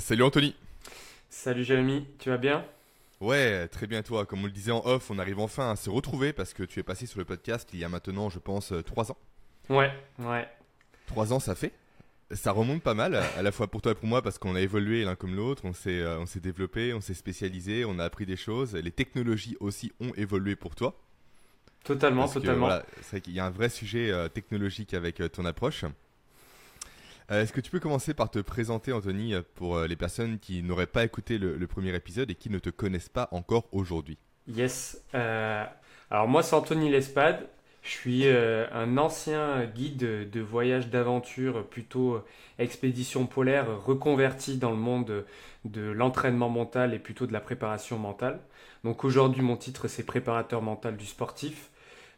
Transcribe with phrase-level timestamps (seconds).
[0.00, 0.54] Salut Anthony.
[1.28, 2.64] Salut Jérémy, tu vas bien?
[3.20, 4.26] Ouais, très bien toi.
[4.26, 6.78] Comme on le disait en off, on arrive enfin à se retrouver parce que tu
[6.78, 9.16] es passé sur le podcast il y a maintenant, je pense, euh, trois ans.
[9.68, 10.48] Ouais, ouais.
[11.06, 11.72] Trois ans, ça fait
[12.30, 14.60] ça remonte pas mal, à la fois pour toi et pour moi, parce qu'on a
[14.60, 18.04] évolué l'un comme l'autre, on s'est, euh, on s'est développé, on s'est spécialisé, on a
[18.04, 20.94] appris des choses, les technologies aussi ont évolué pour toi.
[21.84, 22.68] Totalement, totalement.
[23.00, 25.86] c'est vrai qu'il y a un vrai sujet euh, technologique avec ton approche.
[27.30, 30.62] Euh, est-ce que tu peux commencer par te présenter, Anthony, pour euh, les personnes qui
[30.62, 34.18] n'auraient pas écouté le, premier épisode et qui ne te connaissent pas encore aujourd'hui?
[34.46, 35.02] Yes.
[35.14, 35.64] Euh,
[36.10, 37.46] alors moi, c'est Anthony Lespade.
[37.82, 42.22] Je suis un ancien guide de voyage d'aventure, plutôt
[42.58, 45.24] expédition polaire, reconverti dans le monde
[45.64, 48.40] de l'entraînement mental et plutôt de la préparation mentale.
[48.84, 51.70] Donc aujourd'hui, mon titre, c'est préparateur mental du sportif.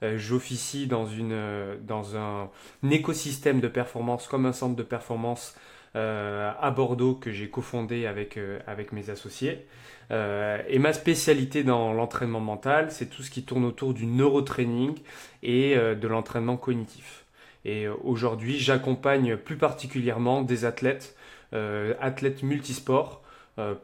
[0.03, 2.51] Euh, j'officie dans, une, euh, dans un,
[2.91, 5.55] écosystème de performance comme un centre de performance
[5.97, 9.67] euh, à Bordeaux que j'ai cofondé avec, avec mes associés.
[10.11, 14.99] et ma spécialité dans l'entraînement mental, c'est tout ce qui tourne autour du neurotraining
[15.43, 17.25] et de l'entraînement cognitif.
[17.65, 21.17] Et aujourd'hui, j'accompagne plus particulièrement des athlètes,
[21.53, 23.23] athlètes multisports,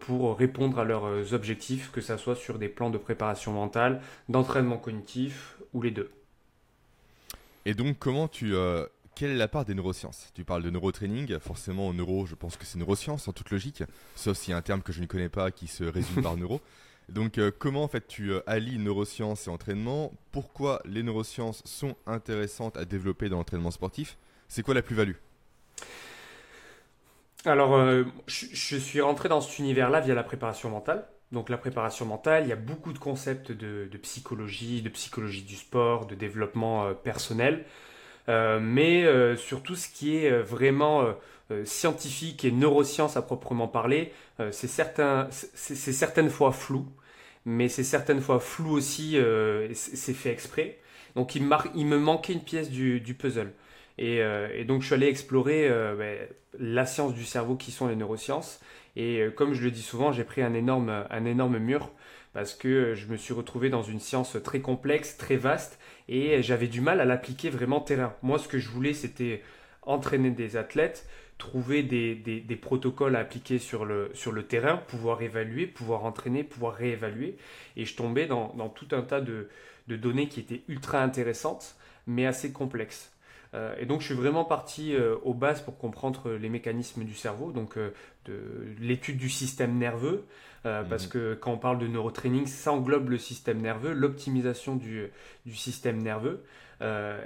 [0.00, 4.78] pour répondre à leurs objectifs, que ce soit sur des plans de préparation mentale, d'entraînement
[4.78, 6.10] cognitif ou les deux.
[7.66, 8.54] Et donc, comment tu.
[8.54, 8.86] Euh,
[9.16, 10.30] quelle est la part des neurosciences?
[10.34, 13.82] Tu parles de neurotraining, forcément, neuro, je pense que c'est neurosciences en toute logique,
[14.14, 16.36] sauf s'il y a un terme que je ne connais pas qui se résume par
[16.38, 16.60] neuro.
[17.08, 20.12] Donc, euh, comment en fait tu euh, allies neurosciences et entraînement?
[20.32, 24.16] Pourquoi les neurosciences sont intéressantes à développer dans l'entraînement sportif?
[24.48, 25.16] C'est quoi la plus-value?
[27.44, 31.06] Alors, je suis rentré dans cet univers-là via la préparation mentale.
[31.32, 35.56] Donc la préparation mentale, il y a beaucoup de concepts de, psychologie, de psychologie du
[35.56, 37.64] sport, de développement euh, personnel,
[38.28, 41.04] euh, mais euh, surtout ce qui est vraiment
[41.64, 44.12] scientifique et neurosciences à proprement parler,
[44.50, 46.86] c'est certaines fois flou,
[47.44, 49.16] mais c'est certaines fois flou aussi,
[49.72, 50.78] c'est fait exprès.
[51.14, 53.52] Donc il, me manquait une pièce du, puzzle.
[53.98, 54.20] Et,
[54.66, 56.18] donc je suis allé explorer ben,
[56.58, 58.60] la science du cerveau qui sont les neurosciences
[58.96, 61.90] et euh, comme je le dis souvent, j'ai pris un énorme, mur
[62.32, 66.66] parce que je me suis retrouvé dans une science très complexe, très vaste, et j'avais
[66.66, 68.14] du mal à l'appliquer vraiment terrain.
[68.22, 69.42] Moi, ce que je voulais, c'était
[69.80, 71.08] entraîner des athlètes,
[71.38, 76.74] trouver des, protocoles à appliquer sur le, sur le terrain, pouvoir évaluer, pouvoir entraîner, pouvoir
[76.74, 77.38] réévaluer.
[77.74, 79.48] Et je tombais dans, dans tout un tas de,
[79.88, 81.76] de données qui étaient ultra intéressantes,
[82.06, 83.15] mais assez complexes.
[83.56, 87.14] Euh, et donc je suis vraiment parti euh, aux bases pour comprendre les mécanismes du
[87.14, 87.90] cerveau, donc euh,
[88.26, 88.38] de
[88.78, 90.24] l'étude du système nerveux,
[90.62, 91.10] parce mhm.
[91.10, 95.06] que quand on parle de neurotraining, ça englobe le système nerveux, l'optimisation du,
[95.44, 96.42] du, système nerveux.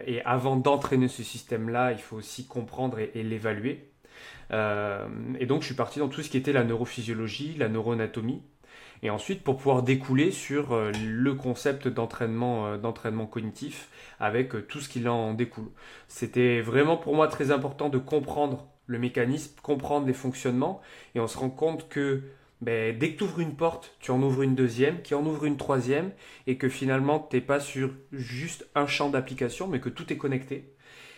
[0.07, 3.89] et avant d'entraîner ce système-là, il faut aussi comprendre et, et l'évaluer.
[4.51, 8.43] et donc je suis parti dans tout ce qui était la neurophysiologie, la neuroanatomie,
[9.03, 13.89] et ensuite pour pouvoir découler sur le concept d'entraînement d'entraînement cognitif
[14.21, 15.71] avec euh, tout ce qui en découle.
[16.09, 20.81] C'était vraiment pour moi très important de comprendre le mécanisme, comprendre les fonctionnements,
[21.15, 22.23] et on se rend compte que
[22.61, 25.45] ben, dès que tu ouvres une porte, tu en ouvres une deuxième, qui en ouvre
[25.45, 26.11] une troisième,
[26.47, 30.17] et que finalement, tu n'es pas sur juste un champ d'application, mais que tout est
[30.17, 30.75] connecté.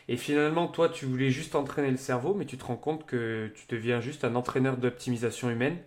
[0.09, 3.51] Et finalement, toi, tu voulais juste entraîner le cerveau, mais tu te rends compte que
[3.55, 5.79] tu deviens juste un entraîneur d'optimisation humaine,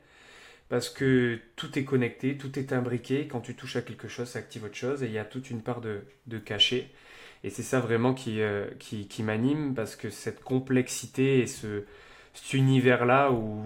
[0.70, 3.28] parce que tout est connecté, tout est imbriqué.
[3.28, 5.50] Quand tu touches à quelque chose, ça active autre chose, et il y a toute
[5.50, 6.90] une part de, de cachet.
[7.44, 11.84] Et c'est ça vraiment qui, euh, qui, qui m'anime parce que cette complexité et ce,
[12.34, 13.64] cet univers-là où,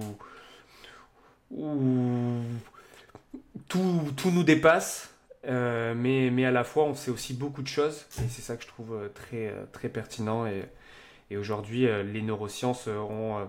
[1.52, 2.42] où
[3.70, 7.70] tout, tout, nous dépasse, euh, mais, mais à la fois on sait aussi beaucoup de
[7.70, 8.06] choses.
[8.18, 10.46] Et c'est ça que je trouve euh, très, très pertinent.
[10.46, 10.66] Et,
[11.31, 13.48] et aujourd'hui, les neurosciences ont,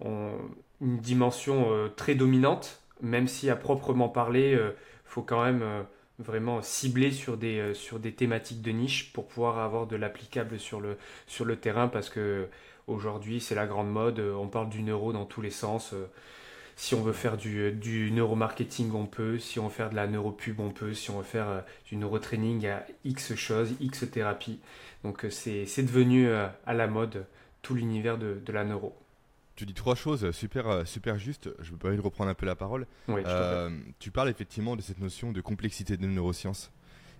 [0.00, 0.32] ont
[0.80, 5.62] une dimension très dominante, même si à proprement parler, il faut quand même
[6.18, 10.58] vraiment ciblé sur des, euh, sur des thématiques de niche pour pouvoir avoir de l'applicable
[10.58, 12.48] sur le, sur le terrain parce que
[12.86, 15.92] aujourd'hui c'est la grande mode, euh, on parle du neuro dans tous les sens.
[15.92, 16.06] Euh,
[16.76, 19.38] si on veut faire du, neuromarketing, on peut.
[19.38, 20.92] Si on veut faire de la neuropub, on peut.
[20.92, 24.60] Si on veut faire du neurotraining, à X choses, X thérapies.
[25.02, 27.24] Donc c'est devenu à la mode
[27.62, 28.94] tout l'univers de, de la neuro.
[29.56, 31.48] Tu dis trois choses super, euh, super justes.
[31.60, 32.86] Je me permets de reprendre un peu la parole.
[33.08, 36.70] Euh, tu parles effectivement de cette notion de complexité de neurosciences.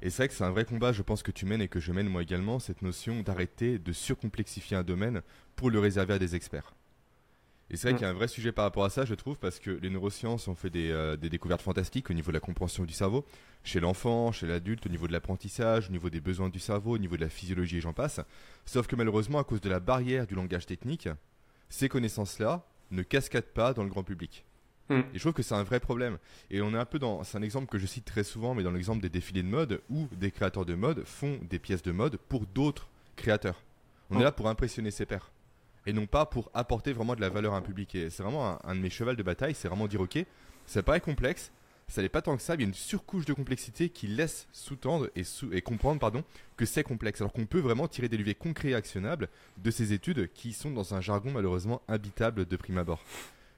[0.03, 1.81] Et c'est vrai que c'est un vrai combat, je pense, que tu mènes et que
[1.81, 5.23] je mène moi également, cette notion d'arrêter de surcomplexifier un domaine
[5.57, 6.75] pour le réserver à des experts.
[7.71, 7.97] Et c'est vrai mm.
[7.97, 9.89] qu'il y a un vrai sujet par rapport à ça, je trouve, parce que les
[9.89, 13.25] neurosciences ont fait des, euh, des, découvertes fantastiques au niveau de la compréhension du cerveau,
[13.65, 16.99] chez l'enfant, chez l'adulte, au niveau de l'apprentissage, au niveau des besoins du cerveau, au
[16.99, 18.21] niveau de la physiologie et j'en passe.
[18.67, 21.09] Sauf que malheureusement, à cause de la barrière du langage technique,
[21.69, 24.45] ces connaissances-là ne cascade pas dans le grand public.
[24.89, 25.01] Hmm.
[25.13, 26.19] Et je trouve que c'est un vrai problème.
[26.51, 27.25] Et on est un peu dans.
[27.25, 29.81] C'est un exemple que je cite très souvent, mais dans l'exemple des défilés de mode,
[29.91, 33.63] où des créateurs de mode font des pièces de mode pour d'autres créateurs.
[34.11, 35.33] On est là pour impressionner ses pairs.
[35.87, 37.95] Et non pas pour apporter vraiment de la valeur à un public.
[37.95, 40.19] Et c'est vraiment un, de mes chevals de bataille, c'est vraiment dire ok,
[40.67, 41.53] ça paraît complexe,
[41.89, 44.49] ça n'est pas tant que ça, il y a une surcouche de complexité qui laisse
[44.53, 46.25] sous-tendre et, sous et comprendre pardon,
[46.57, 47.21] que c'est complexe.
[47.21, 49.29] Alors qu'on peut vraiment tirer des leviers concrets et actionnables
[49.59, 53.03] de ces études qui sont dans un jargon malheureusement habitable de prime abord.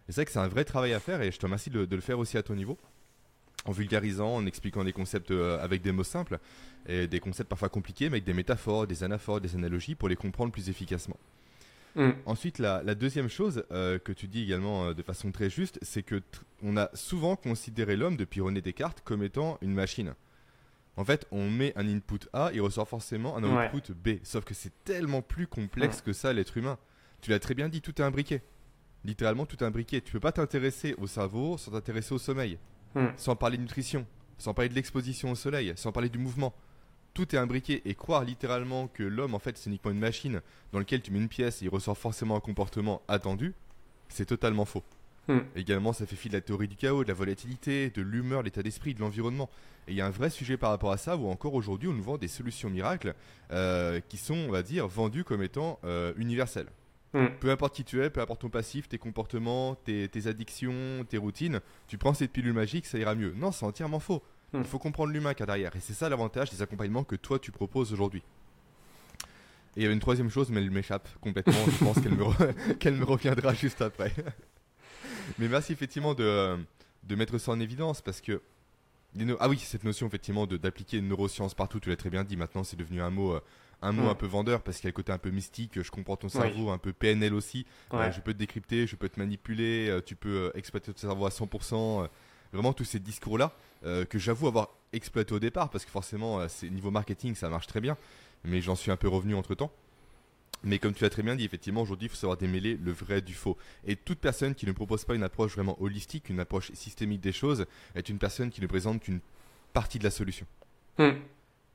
[0.08, 2.00] C'est vrai que c'est un vrai travail à faire et je te remercie de, le
[2.00, 2.78] faire aussi à ton niveau
[3.64, 6.38] en vulgarisant, en expliquant des concepts euh, avec des mots simples
[6.86, 10.16] et des concepts parfois compliqués, mais avec des métaphores, des anaphores, des analogies pour les
[10.16, 11.16] comprendre plus efficacement.
[11.98, 12.12] Mm.
[12.26, 16.04] Ensuite, la, deuxième chose euh, que tu dis également euh, de façon très juste, c'est
[16.04, 16.22] que
[16.62, 20.14] on a souvent considéré l'homme depuis René Descartes comme étant une machine.
[20.96, 24.18] En fait, on met un input A, il ressort forcément un output B.
[24.22, 26.78] Sauf que c'est tellement plus complexe que ça, l'être humain.
[27.20, 28.42] Tu l'as très bien dit, tout est imbriqué.
[29.04, 30.00] Littéralement, tout est imbriqué.
[30.00, 32.58] Tu peux pas t'intéresser au cerveau sans t'intéresser au sommeil.
[32.94, 33.08] Hmm.
[33.16, 34.06] Sans parler de nutrition,
[34.38, 36.54] sans parler de l'exposition au soleil, sans parler du mouvement.
[37.14, 40.40] Tout est imbriqué et croire littéralement que l'homme, en fait, c'est uniquement une machine
[40.72, 43.54] dans laquelle tu mets une pièce et il ressort forcément un comportement attendu,
[44.08, 44.84] c'est totalement faux.
[45.28, 45.40] Hmm.
[45.56, 48.62] Également, ça fait fi de la théorie du chaos, de la volatilité, de l'humeur, l'état
[48.62, 49.50] d'esprit, de l'environnement.
[49.86, 51.92] Et il y a un vrai sujet par rapport à ça où encore aujourd'hui on
[51.92, 53.14] nous vend des solutions miracles
[53.52, 56.68] euh, qui sont, on va dire, vendues comme étant euh, universelles.
[57.12, 57.26] Hmm.
[57.40, 61.60] Peu importe qui tu es, peu importe ton passif, tes comportements, tes, addictions, tes routines,
[61.88, 63.32] tu prends cette pilule magique, ça ira mieux.
[63.36, 64.22] Non, c'est entièrement faux.
[64.54, 65.76] Il faut comprendre l'humain qu'il y a derrière.
[65.76, 68.22] Et c'est ça l'avantage des accompagnements que toi tu proposes aujourd'hui.
[69.76, 71.52] Et il y a une troisième chose, mais elle m'échappe complètement.
[71.66, 74.12] Je pense qu'elle me, me reviendra juste après.
[75.38, 76.56] mais merci effectivement de,
[77.04, 78.40] de mettre ça en évidence parce que
[79.40, 82.36] ah oui, cette notion effectivement d'appliquer une neuroscience partout, tu l'as très bien dit.
[82.36, 83.40] Maintenant, c'est devenu un mot, euh,
[83.82, 85.82] un mot un peu vendeur parce qu'il y a le côté un peu mystique.
[85.82, 87.66] Je comprends ton cerveau, un peu PNL aussi.
[87.94, 91.26] Euh, je peux te décrypter, je peux te manipuler, euh, tu peux exploiter ton cerveau
[91.26, 92.08] à 100%.
[92.52, 93.52] Vraiment tous ces discours-là
[93.82, 97.80] que j'avoue avoir exploité au départ parce que forcément, c'est niveau marketing, ça marche très
[97.80, 97.96] bien.
[98.44, 99.70] Mais j'en suis un peu revenu entre temps.
[100.64, 103.20] Mais comme tu as très bien dit, effectivement, aujourd'hui, il faut savoir démêler le vrai
[103.20, 103.56] du faux.
[103.86, 107.32] Et toute personne qui ne propose pas une approche vraiment holistique, une approche systémique des
[107.32, 109.20] choses, est une personne qui ne présente qu'une
[109.72, 110.46] partie de la solution.
[110.98, 111.12] Hmm.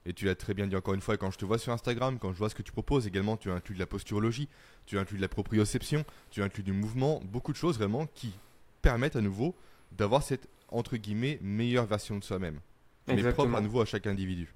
[0.05, 2.19] Et tu l'as très bien dit encore une fois, quand je te vois sur Instagram,
[2.19, 4.49] quand je vois ce que tu proposes également, tu inclus de la posturologie,
[4.85, 8.33] tu inclus de la proprioception, tu inclus du mouvement, beaucoup de choses vraiment qui
[8.81, 9.55] permettent à nouveau
[9.93, 12.59] d'avoir cette, entre guillemets, meilleure version de soi-même.
[13.07, 14.53] Mais propre à nouveau à chaque individu.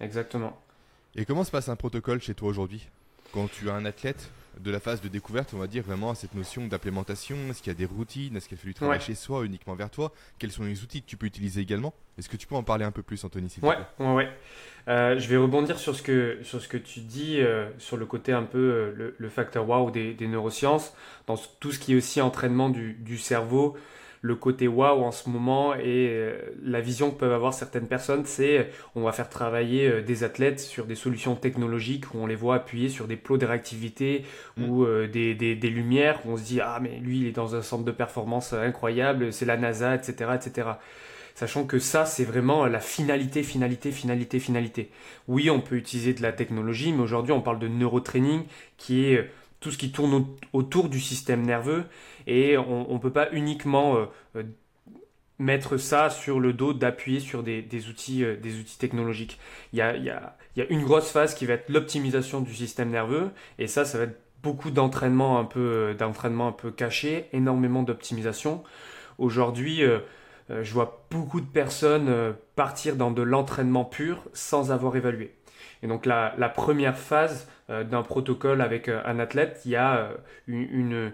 [0.00, 0.58] Exactement.
[1.14, 2.88] Et comment se passe un protocole chez toi aujourd'hui?
[3.32, 6.14] Quand tu as un athlète de la phase de découverte, on va dire vraiment à
[6.14, 8.36] cette notion d'implémentation Est-ce qu'il y a des routines?
[8.36, 10.12] Est-ce qu'il a fallu travailler chez soi uniquement vers toi?
[10.38, 11.94] Quels sont les outils que tu peux utiliser également?
[12.18, 14.28] Est-ce que tu peux en parler un peu plus, Anthony Ouais, ouais, ouais.
[14.88, 18.06] Euh, je vais rebondir sur ce que, sur ce que tu dis, euh, sur le
[18.06, 20.94] côté un peu euh, le, facteur wow des, des, neurosciences,
[21.26, 23.76] dans tout ce qui est aussi entraînement du, du cerveau
[24.22, 28.24] le côté waouh en ce moment et euh, la vision que peuvent avoir certaines personnes,
[28.26, 28.64] c'est euh,
[28.94, 32.56] on va faire travailler euh, des athlètes sur des solutions technologiques où on les voit
[32.56, 34.24] appuyer sur des plots de réactivité
[34.58, 34.68] mm.
[34.68, 37.62] ou des, des, lumières où on se dit ah mais lui il est dans un
[37.62, 40.32] centre de performance incroyable, c'est la NASA, etc.
[40.34, 40.68] etc.
[41.34, 44.90] Sachant que ça, c'est vraiment la finalité, finalité, finalité, finalité.
[45.28, 48.42] Oui, on peut utiliser de la technologie, mais aujourd'hui, on parle de neurotraining,
[48.76, 51.84] qui est tout ce qui tourne autour du système nerveux
[52.26, 54.42] et on ne peut pas uniquement euh, euh,
[55.38, 59.38] mettre ça sur le dos d'appuyer sur des, outils, euh, des outils technologiques.
[59.72, 62.54] Il y, a, y a, y a, une grosse phase qui va être l'optimisation du
[62.54, 67.28] système nerveux et ça, ça va être beaucoup d'entraînement un peu d'entraînement un peu caché,
[67.34, 68.64] énormément d'optimisation.
[69.18, 69.82] Aujourd'hui,
[70.48, 75.34] je vois beaucoup de personnes partir dans de l'entraînement pur sans avoir évalué.
[75.82, 77.48] Et donc la, première phase
[77.84, 81.12] d'un protocole avec euh, un athlète, il y a euh, une,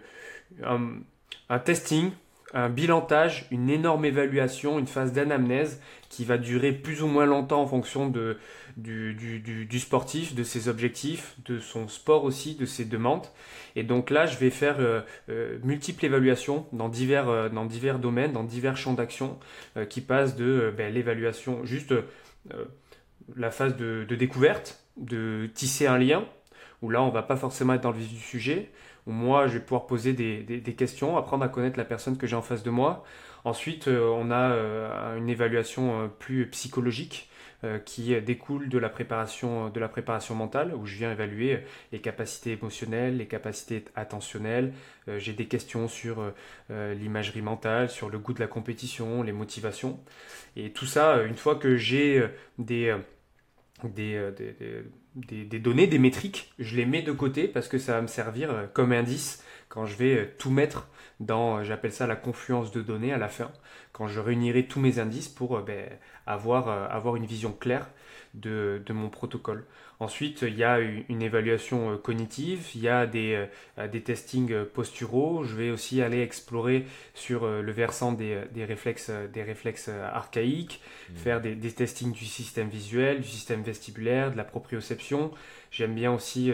[1.48, 2.10] un, testing,
[2.54, 7.60] un bilantage, une énorme évaluation, une phase d'anamnèse qui va durer plus ou moins longtemps
[7.60, 8.38] en fonction de,
[8.76, 13.26] du, du, du, sportif, de ses objectifs, de son sport aussi, de ses demandes.
[13.74, 14.76] Et donc là, je vais faire
[15.62, 19.38] multiples évaluations dans divers, dans divers domaines, dans divers champs d'action,
[19.90, 21.92] qui passent de ben, l'évaluation, juste
[23.34, 26.24] la phase de, de, découverte, de tisser un lien,
[26.82, 28.70] où là, on va pas forcément être dans le vif du sujet,
[29.06, 32.36] où moi, je vais pouvoir poser des, questions, apprendre à connaître la personne que j'ai
[32.36, 33.04] en face de moi.
[33.44, 37.30] Ensuite, euh, on a euh, une évaluation euh, plus psychologique
[37.84, 39.72] qui découle de la préparation
[40.34, 44.72] mentale où je viens évaluer les capacités émotionnelles, les capacités attentionnelles.
[45.16, 46.22] j'ai des questions sur
[46.68, 49.98] l'imagerie mentale, sur le goût de la compétition, les motivations.
[50.54, 52.24] Et tout ça, une fois que j'ai
[52.58, 52.94] des
[53.84, 54.30] des,
[55.14, 58.50] des, données, des métriques, je les mets de côté parce que ça va me servir
[58.50, 60.88] euh, comme indice quand je vais tout mettre
[61.20, 63.50] dans, j'appelle ça la confluence de données à la fin,
[63.92, 65.88] quand je réunirai tous mes indices pour ben,
[66.26, 67.88] avoir, avoir une vision claire
[68.36, 69.64] de, de mon protocole.
[69.98, 73.46] Ensuite, il y a une évaluation euh, cognitive, il y a des,
[73.78, 75.44] euh, des testings euh, posturaux.
[75.44, 81.16] Je vais aussi aller explorer sur le versant des, des réflexes, des réflexes archaïques, mmh.
[81.16, 85.30] faire des, des, testings du système visuel, du système vestibulaire, de la proprioception.
[85.70, 86.52] J'aime bien aussi,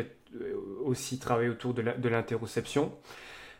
[0.84, 2.92] aussi travailler autour de l'interoception.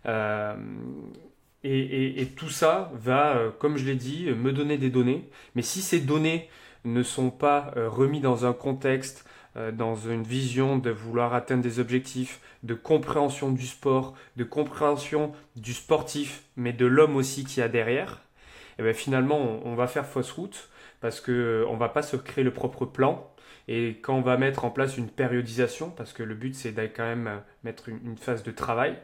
[0.07, 5.29] et, et, tout ça va, comme je l'ai dit, me donner des données.
[5.55, 6.49] Mais si ces données
[6.85, 9.25] ne sont pas remis dans un contexte
[9.55, 15.33] euh, dans une vision de vouloir atteindre des objectifs, de compréhension du sport, de compréhension
[15.57, 19.87] du sportif, mais de l'homme aussi qui a derrière, et eh bien finalement on, va
[19.89, 20.71] faire fausse route
[21.03, 23.31] parce qu'on euh, ne va pas se créer le propre plan.
[23.69, 26.91] Et quand on va mettre en place une périodisation, parce que le but c'est d'aller
[26.91, 28.97] quand même mettre une, phase de travail,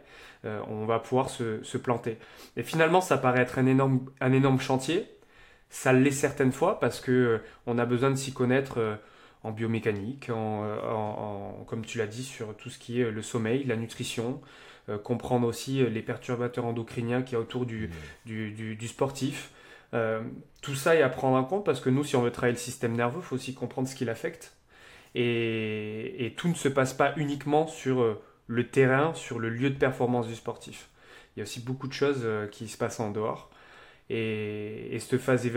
[0.47, 2.17] euh, on va pouvoir se, se, planter.
[2.57, 5.07] Et finalement, ça paraît être un énorme, un énorme chantier.
[5.71, 8.99] Ça l'est certaines fois parce que on a besoin de s'y connaître
[9.43, 13.77] en biomécanique, en, comme tu l'as dit, sur tout ce qui est le sommeil, la
[13.77, 14.41] nutrition,
[14.89, 17.91] euh, comprendre aussi les perturbateurs endocriniens qu'il y a autour du,
[18.27, 18.75] mmh.
[18.77, 19.51] du, sportif.
[19.93, 20.23] Euh,
[20.63, 22.59] tout ça est à prendre en compte parce que nous, si on veut travailler le
[22.59, 24.55] système nerveux, il faut aussi comprendre ce qui l'affecte.
[25.15, 29.69] Et, et, tout ne se passe pas uniquement sur euh, le terrain, sur le lieu
[29.71, 30.89] de performance du sportif.
[31.37, 33.51] Il y a aussi beaucoup de choses qui se passent en dehors.
[34.11, 35.49] Et, et cette phase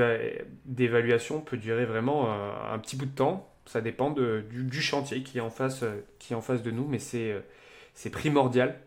[0.65, 5.41] d'évaluation peut durer vraiment un petit bout de temps, ça dépend du, chantier qui est,
[5.41, 8.79] en face, euh, qui est en face de nous, mais c'est euh, primordial.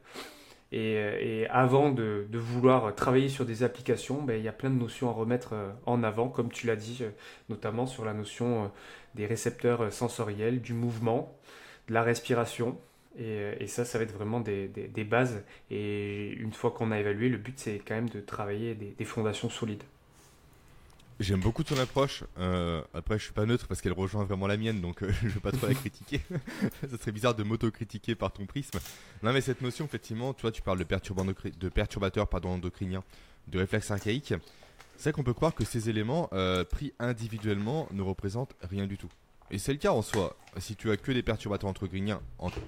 [0.73, 4.79] Euh, et, avant de, vouloir travailler sur des applications, ben, il y a plein de
[4.79, 5.55] notions à remettre
[5.87, 7.03] en avant, comme tu l'as dit,
[7.49, 8.71] notamment sur la notion
[9.15, 11.33] des récepteurs sensoriels, du mouvement,
[11.89, 12.77] de la respiration.
[13.19, 14.69] Et, ça, ça va être vraiment des,
[15.09, 15.43] bases.
[15.71, 19.51] Et une fois qu'on a évalué, le but, c'est quand même de travailler des fondations
[19.51, 19.85] solides.
[21.21, 22.25] J'aime beaucoup ton approche.
[22.39, 25.29] Euh, après, je suis pas neutre parce qu'elle rejoint vraiment la mienne, donc euh, je
[25.29, 26.21] vais pas trop la critiquer.
[26.91, 28.81] ça serait bizarre de m'auto-critiquer par ton prisme.
[29.23, 33.05] Non, mais cette notion, effectivement, toi, tu parles de, de perturbateurs pardon, endocriniens,
[33.47, 34.35] de réflexes archaïques.
[34.97, 38.99] C'est vrai qu'on peut croire que ces éléments, euh, pris individuellement, ne représentent rien du
[38.99, 39.11] tout.
[39.55, 40.37] Et c'est le cas en soi.
[40.59, 42.21] Si tu as que des perturbateurs endocriniens,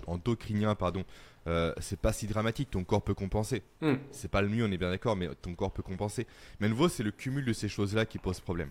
[0.07, 1.05] endocriniens pardon,
[1.49, 3.64] euh, c'est pas si dramatique, ton corps peut compenser.
[3.81, 3.95] Hmm.
[4.12, 6.28] C'est pas le mieux, on est bien d'accord, mais ton corps peut compenser.
[6.61, 8.71] Mais à nouveau, c'est le cumul de ces choses-là qui pose problème.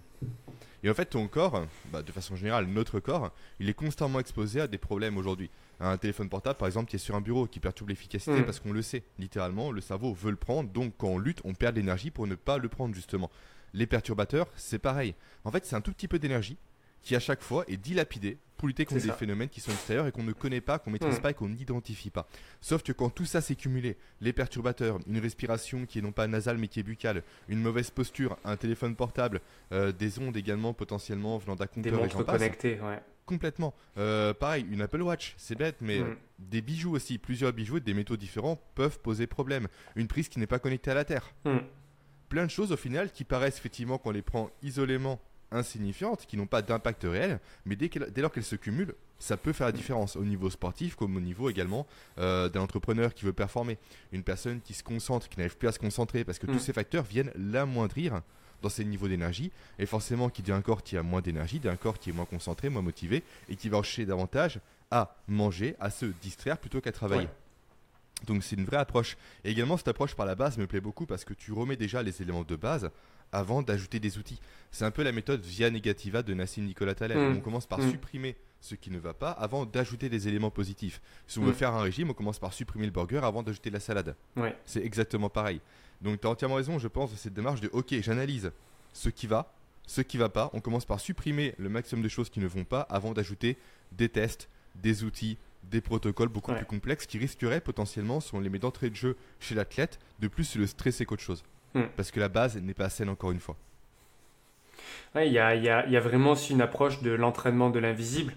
[0.82, 4.62] Et en fait, ton corps, bah, de façon générale, notre corps, il est constamment exposé
[4.62, 5.50] à des problèmes aujourd'hui.
[5.82, 8.46] Un téléphone portable, par exemple, qui est sur un bureau, qui perturbe l'efficacité hmm.
[8.46, 9.04] parce qu'on le sait.
[9.20, 12.28] Littéralement, le cerveau veut le prendre, donc quand on lutte, on perd de l'énergie pour
[12.28, 13.30] ne pas le prendre, justement.
[13.74, 15.16] Les perturbateurs, c'est pareil.
[15.44, 16.56] En fait, c'est un tout petit peu d'énergie
[17.06, 20.12] qui à chaque fois est dilapidé pour lutter contre des phénomènes qui sont extérieurs et
[20.12, 21.22] qu'on ne connaît pas, qu'on ne maîtrise hmm.
[21.22, 22.28] pas et qu'on n'identifie pas.
[22.62, 26.28] Sauf que quand tout ça s'est cumulé, les perturbateurs, une respiration qui est non pas
[26.28, 30.74] nasale mais qui est buccale, une mauvaise posture, un téléphone portable, euh, des ondes également
[30.74, 33.00] potentiellement venant d'un compteur des montres connectées, ouais.
[33.26, 33.74] Complètement.
[33.98, 36.16] Euh, pareil, une Apple Watch, c'est bête, mais hmm.
[36.40, 39.68] des bijoux aussi, plusieurs bijoux et des métaux différents peuvent poser problème.
[39.96, 41.34] Une prise qui n'est pas connectée à la Terre.
[41.44, 41.60] Hmm.
[42.30, 45.20] Plein de choses au final qui paraissent effectivement, quand on les prend isolément,
[45.52, 49.54] insignifiantes, qui n'ont pas d'impact réel, mais dès, dès lors qu'elles se cumulent, ça peut
[49.54, 51.88] faire la différence au niveau sportif comme au niveau également
[52.18, 53.78] euh, d'un entrepreneur qui veut performer.
[54.12, 56.60] Une personne qui se concentre, qui n'arrive plus à se concentrer parce que tous mm.
[56.60, 58.22] ces facteurs viennent l'amoindrir
[58.62, 61.76] dans ses niveaux d'énergie et forcément qui dit un corps qui a moins d'énergie, d'un
[61.76, 64.60] corps qui est moins concentré, moins motivé et qui va chercher davantage
[64.92, 67.28] à manger, à se distraire plutôt qu'à travailler.
[68.26, 69.18] Donc c'est une vraie approche.
[69.44, 72.04] Et également cette approche par la base me plaît beaucoup parce que tu remets déjà
[72.04, 72.90] les éléments de base
[73.32, 74.40] avant d'ajouter des outils.
[74.72, 77.18] C'est un peu la méthode via negativa de Nassim Nicolas Taleb.
[77.18, 77.38] Mm.
[77.38, 77.92] On commence par mm.
[77.92, 81.02] supprimer ce qui ne va pas avant d'ajouter des éléments positifs.
[81.28, 81.56] Si on veut mm.
[81.56, 84.16] faire un régime, on commence par supprimer le burger avant d'ajouter la salade.
[84.66, 85.62] C'est exactement pareil.
[86.02, 88.52] Donc tu as entièrement raison, je pense, de cette démarche de OK, j'analyse
[88.94, 89.54] ce qui va,
[89.88, 90.50] ce qui va pas.
[90.54, 93.58] On commence par supprimer le maximum de choses qui ne vont pas avant d'ajouter
[93.92, 95.38] des tests, des outils,
[95.70, 99.16] des protocoles beaucoup plus complexes qui risqueraient potentiellement, si on les met d'entrée de jeu
[99.40, 101.44] chez l'athlète, de plus le stresser qu'autre chose.
[101.74, 101.84] Hmm.
[101.96, 103.58] Parce que la base n'est pas saine encore une fois.
[105.16, 108.34] Il y, a, vraiment aussi une approche de l'entraînement de l'invisible.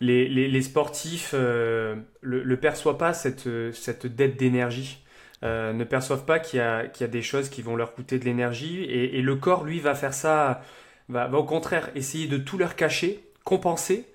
[0.00, 5.04] Les, sportifs ne euh, le, perçoivent pas, cette, cette dette d'énergie.
[5.42, 8.82] Euh, ne perçoivent pas qu'il y, a des choses qui vont leur coûter de l'énergie.
[8.84, 10.62] Et, le corps, lui, va faire ça,
[11.08, 14.06] va, au contraire essayer de tout leur cacher, compenser,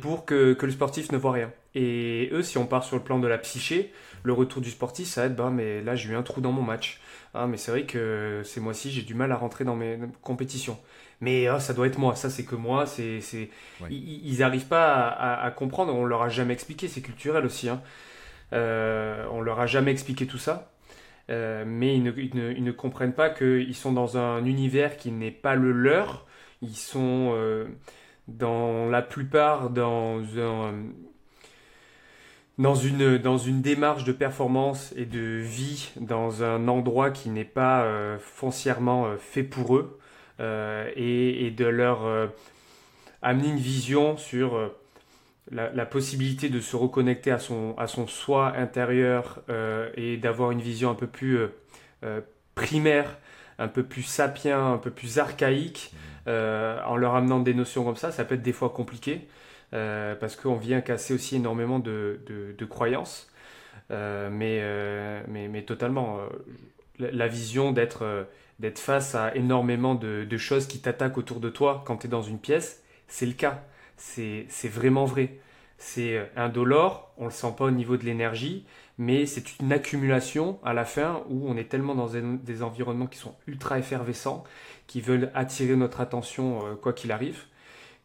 [0.00, 1.52] pour que, que le sportif ne voit rien.
[1.74, 5.08] Et eux, si on part sur le plan de la psyché, le retour du sportif,
[5.08, 7.00] ça va être, bah, mais là, j'ai eu un trou dans mon match.
[7.34, 10.78] Ah, mais c'est vrai que ces mois-ci, j'ai du mal à rentrer dans mes compétitions.
[11.20, 12.86] Mais ah, ça doit être moi, ça c'est que moi.
[12.86, 13.50] c'est, c'est...
[13.90, 17.68] Ils n'arrivent pas à, comprendre, on leur a jamais expliqué, c'est culturel aussi.
[17.68, 17.82] Hein.
[18.52, 20.72] on leur a jamais expliqué tout ça.
[21.28, 26.26] mais ils ne, comprennent pas qu'ils sont dans un univers qui n'est pas le leur.
[26.62, 27.34] Ils sont
[28.28, 30.22] dans la plupart dans
[32.58, 37.44] dans une, dans une démarche de performance et de vie dans un endroit qui n'est
[37.44, 39.98] pas euh, foncièrement euh, fait pour eux
[40.40, 42.30] euh, et, de leur
[43.22, 44.72] amener une vision sur
[45.50, 49.40] la, possibilité de se reconnecter à son, à son soi intérieur
[49.96, 51.38] et d'avoir une vision un peu plus
[52.56, 53.16] primaire,
[53.58, 55.92] un peu plus sapien, un peu plus archaïque,
[56.26, 59.28] en leur amenant des notions comme ça, ça peut être des fois compliqué.
[59.72, 62.18] Euh, parce qu'on vient casser aussi énormément de,
[62.68, 63.30] croyances.
[63.90, 66.18] Euh, euh, mais, totalement,
[66.98, 68.26] la, vision d'être
[68.76, 72.38] face à énormément de, choses qui t'attaquent autour de toi quand tu es dans une
[72.38, 73.62] pièce, c'est le cas.
[73.96, 75.38] C'est vraiment vrai.
[75.76, 78.64] C'est indolore, on le sent pas au niveau de l'énergie,
[78.96, 83.18] mais c'est une accumulation à la fin où on est tellement dans des environnements qui
[83.18, 84.44] sont ultra effervescents,
[84.86, 87.44] qui veulent attirer notre attention quoi qu'il arrive,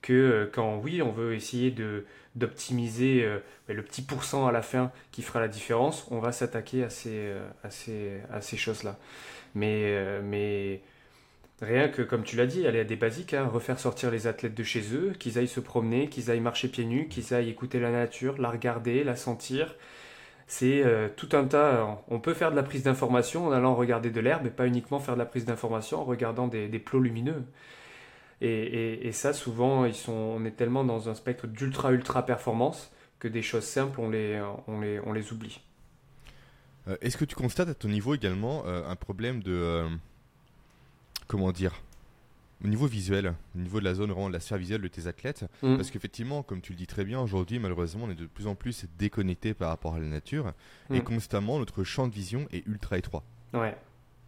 [0.02, 4.62] que euh, quand oui, on veut essayer de d'optimiser euh, le petit pourcent à la
[4.62, 8.56] fin qui fera la différence, on va s'attaquer à ces, euh, à ces, à ces
[8.56, 8.98] choses-là.
[9.56, 10.82] Mais, mais
[11.62, 14.54] rien que, comme tu l'as dit, aller à des basiques, hein, refaire sortir les athlètes
[14.54, 17.80] de chez eux, qu'ils aillent se promener, qu'ils aillent marcher pieds nus, qu'ils aillent écouter
[17.80, 19.76] la nature, la regarder, la sentir.
[20.48, 20.84] C'est
[21.16, 22.04] tout un tas.
[22.10, 25.00] On peut faire de la prise d'information en allant regarder de l'herbe et pas uniquement
[25.00, 27.44] faire de la prise d'information en regardant des, des plots lumineux.
[28.42, 33.28] Et, ça, souvent, ils sont, on est tellement dans un spectre d'ultra, ultra performance que
[33.28, 35.62] des choses simples, on les, on les, on les oublie.
[36.88, 39.52] Euh, est-ce que tu constates à ton niveau également euh, un problème de.
[39.52, 39.90] Euh,
[41.28, 41.74] comment dire
[42.62, 45.08] au niveau visuel, au niveau de la zone, vraiment de la sphère visuelle de tes
[45.08, 45.78] athlètes, mm.
[45.78, 48.56] parce qu'effectivement, comme tu le dis très bien, aujourd'hui, malheureusement, on est de plus en
[48.56, 50.52] plus déconnecté par rapport à la nature,
[50.90, 51.04] et mm.
[51.04, 53.24] constamment, notre champ de vision est ultra étroit.
[53.54, 53.78] Ouais.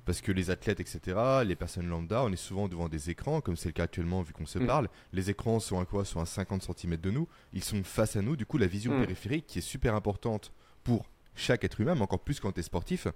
[0.06, 3.56] Parce que les athlètes, etc., les personnes lambda, on est souvent devant des écrans, comme
[3.56, 4.66] c'est le cas actuellement vu qu'on se mm.
[4.66, 4.90] parle.
[5.14, 6.06] Les écrans sont à quoi?
[6.06, 7.28] Sont à 50 cm de nous.
[7.54, 8.36] Ils sont face à nous.
[8.36, 9.02] Du coup, la vision mm.
[9.02, 10.52] périphérique, qui est super importante
[10.84, 13.08] pour chaque être humain, mais encore plus quand tu es sportif,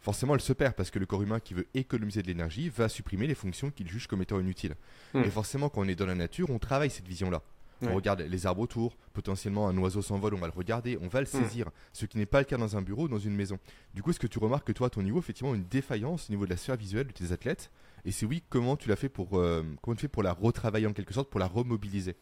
[0.00, 2.88] forcément elle se perd parce que le corps humain qui veut économiser de l'énergie va
[2.88, 4.76] supprimer les fonctions qu'il juge comme étant inutiles.
[5.14, 5.20] Mm.
[5.20, 7.42] Et forcément, quand on est dans la nature, on travaille cette vision-là.
[7.90, 11.20] On regarde les arbres autour, potentiellement un oiseau s'envole, on va le regarder, on va
[11.20, 11.42] le hmm.
[11.42, 13.58] saisir, ce qui n'est pas le cas dans un bureau dans une maison.
[13.94, 16.32] Du coup, est-ce que tu remarques que toi, à ton niveau, effectivement, une défaillance au
[16.32, 17.70] niveau de la sphère visuelle de tes athlètes?
[18.04, 20.86] Et si oui, comment tu l'as fait pour, euh, comment tu fais pour la retravailler
[20.86, 22.16] en quelque sorte, pour la remobiliser?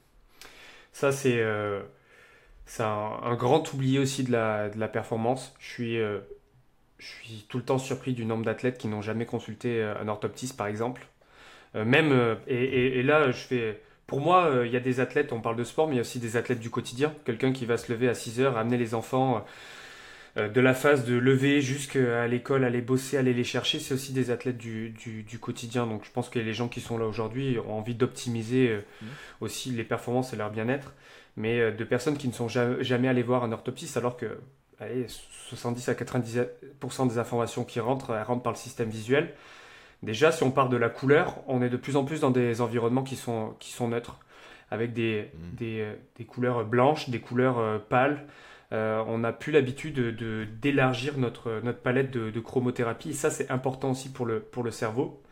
[0.93, 1.83] Ça, c'est euh,
[2.79, 5.55] un, grand oublié aussi de la, de la performance.
[5.59, 6.21] Je suis, euh,
[6.99, 10.57] je suis tout le temps surpris du nombre d'athlètes qui n'ont jamais consulté un orthoptiste,
[10.57, 11.07] par exemple.
[11.75, 15.41] même, et, et là, je fais pour moi, euh, il y a des athlètes, on
[15.41, 17.15] parle de sport, mais il y a aussi des athlètes du quotidien.
[17.25, 19.45] Quelqu'un qui va se lever à 6 heures, amener les enfants
[20.37, 24.13] euh, de la phase de lever jusqu'à l'école, aller bosser, aller les chercher, c'est aussi
[24.13, 24.95] des athlètes du,
[25.41, 25.87] quotidien.
[25.87, 29.07] Donc je pense que les gens qui sont là aujourd'hui ont envie d'optimiser euh, mmh.
[29.41, 30.95] aussi les performances et leur bien-être.
[31.37, 34.39] Mais de personnes qui ne sont jamais, allées voir un orthoptiste alors que
[35.17, 39.33] 70 à 90% des informations qui rentrent, elles rentrent par le système visuel.
[40.03, 42.61] Déjà, si on part de la couleur, on est de plus en plus dans des
[42.61, 44.19] environnements qui sont, qui sont neutres,
[44.71, 45.57] avec des, mm.
[45.63, 48.27] euh, des, couleurs blanches, des couleurs euh, pâles.
[48.73, 53.11] Euh, on n'a plus l'habitude de, d'élargir notre, notre palette de, chromothérapie.
[53.11, 55.23] Et ça, c'est important aussi pour le, pour le cerveau.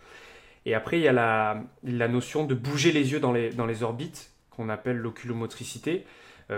[0.66, 3.66] Et après, il y a la, la notion de bouger les yeux dans les, dans
[3.66, 6.04] les orbites, qu'on appelle l'oculomotricité,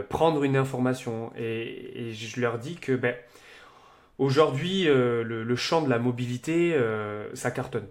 [0.09, 1.33] prendre une information.
[1.39, 3.15] Et, je leur dis que ben,
[4.19, 6.77] aujourd'hui, le, le, champ de la mobilité,
[7.35, 7.87] ça cartonne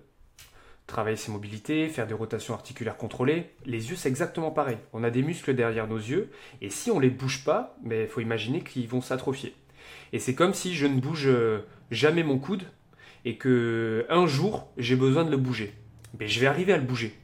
[0.91, 3.49] travailler ses mobilités, faire des rotations articulaires contrôlées.
[3.65, 4.77] Les yeux, c'est exactement pareil.
[4.93, 6.29] On a des muscles derrière nos yeux,
[6.61, 9.55] et si on les bouge pas, il ben, faut imaginer qu'ils vont s'atrophier.
[10.13, 12.63] Et c'est comme si je ne bouge euh, jamais mon coude,
[13.23, 15.73] et que un jour, j'ai besoin de le bouger.
[16.13, 17.15] Mais ben, je vais arriver à le bouger.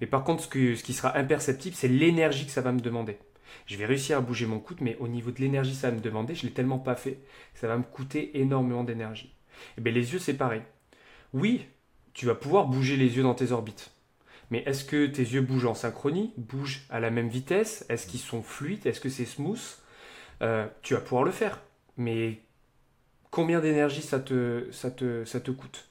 [0.00, 3.18] Mais par contre, ce, qui sera imperceptible, c'est l'énergie que ça va me demander.
[3.66, 5.96] Je vais réussir à bouger mon coude, mais au niveau de l'énergie que ça va
[5.96, 7.18] me demander, je l'ai tellement pas fait,
[7.54, 9.34] ça va me coûter énormément d'énergie.
[9.78, 10.62] Et bien les yeux, c'est pareil.
[11.32, 11.66] Oui,
[12.16, 13.92] tu vas pouvoir bouger les yeux dans tes orbites.
[14.50, 17.84] Mais est-ce que tes yeux bougent en synchronie, bougent à la même vitesse?
[17.90, 18.86] Est-ce qu'ils sont fluides?
[18.86, 19.60] Est-ce que c'est smooth?
[20.40, 21.60] Euh, Tu vas pouvoir le faire.
[21.98, 22.38] Mais
[23.30, 25.88] combien d'énergie ça te, coûte?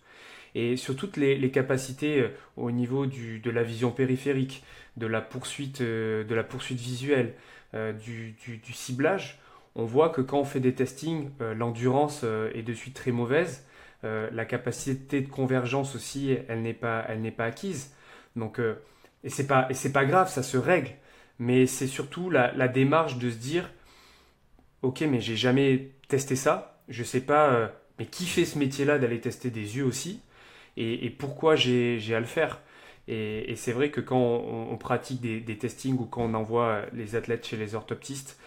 [0.55, 4.63] Et sur toutes les, capacités euh, au niveau de la vision périphérique,
[4.97, 7.35] de la poursuite, euh, de la poursuite visuelle,
[8.03, 9.37] du, du, ciblage,
[9.75, 13.65] on voit que quand on fait des testings, l'endurance est de suite très mauvaise
[14.05, 17.93] euh, la capacité de convergence aussi, elle n'est pas, elle n'est pas acquise.
[18.35, 18.75] Donc, euh,
[19.23, 20.91] et c'est pas, et c'est pas grave, ça se règle.
[21.39, 23.71] Mais c'est surtout la, démarche de se dire,
[24.81, 26.79] ok, mais j'ai jamais testé ça.
[26.87, 27.67] Je sais pas, euh,
[27.99, 30.21] mais qui fait ce métier-là d'aller tester des yeux aussi?
[30.77, 32.59] Et, pourquoi j'ai à le faire?
[33.07, 37.15] Et, c'est vrai que quand on, pratique des, des, testings ou quand on envoie les
[37.15, 38.37] athlètes chez les orthoptistes,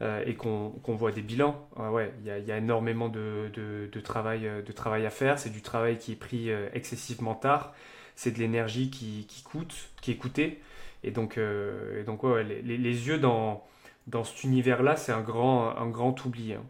[0.00, 4.46] euh, et qu'on voit des bilans, ah ouais, il y, a énormément de, de, travail,
[4.46, 5.40] euh, de travail à faire.
[5.40, 7.74] C'est du travail qui est pris euh, excessivement tard.
[8.14, 10.60] C'est de l'énergie qui, qui, coûte, qui est coûtée.
[11.02, 13.64] Et donc, et donc ouais, les, les, yeux dans,
[14.08, 16.54] dans cet univers-là, c'est un grand, un grand oubli.
[16.54, 16.64] Hein.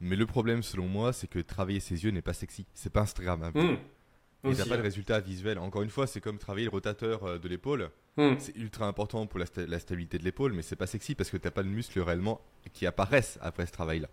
[0.00, 2.66] Mais le problème, selon moi, c'est que travailler ses yeux n'est pas sexy.
[2.74, 3.52] C'est pas Instagram.
[3.54, 4.48] Mmh.
[4.50, 5.58] Et t'as pas de résultat visuel.
[5.58, 7.90] Encore une fois, c'est comme travailler le rotateur de l'épaule.
[8.16, 8.34] Hmm.
[8.38, 9.46] C'est ultra important pour la,
[9.78, 12.40] stabilité de l'épaule, mais c'est pas sexy parce que t'as pas de muscles réellement
[12.72, 14.08] qui apparaissent après ce travail-là.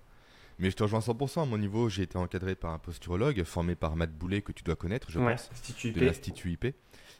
[0.60, 1.44] Mais je te rejoins 100%.
[1.44, 4.64] À mon niveau, j'ai été encadré par un posturologue formé par Matt Boulet, que tu
[4.64, 5.50] dois connaître, je pense,
[5.84, 6.76] de l'Institut IP.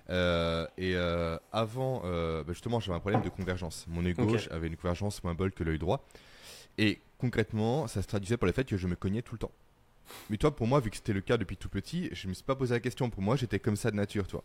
[0.10, 3.86] Euh, et euh, avant, bah, justement, j'avais un problème de convergence.
[3.88, 6.06] Mon œil gauche avait une convergence moins bonne que l'œil droit.
[6.78, 9.52] Et concrètement, ça se traduisait par le fait que je me cognais tout le temps.
[10.30, 12.44] Mais toi, pour moi, vu que c'était le cas depuis tout petit, je me suis
[12.44, 13.10] pas posé la question.
[13.10, 14.44] Pour moi, j'étais comme ça de nature, toi.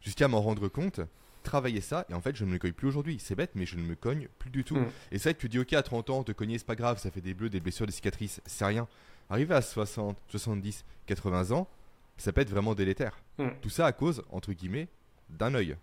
[0.00, 1.00] Jusqu'à m'en rendre compte,
[1.42, 3.18] travailler ça, et en fait, je ne me cogne plus aujourd'hui.
[3.20, 4.76] C'est bête, mais je ne me cogne plus du tout.
[4.76, 4.86] Mm.
[5.12, 6.98] Et c'est vrai que tu dis, ok, à 30 ans, te cogner, c'est pas grave,
[6.98, 8.86] ça fait des bleus, des blessures, des cicatrices, c'est rien.
[9.30, 11.68] Arriver à 60, 70, 80 ans,
[12.16, 13.18] ça peut être vraiment délétère.
[13.38, 13.48] Mm.
[13.62, 14.88] Tout ça à cause, entre guillemets,
[15.30, 15.76] d'un œil.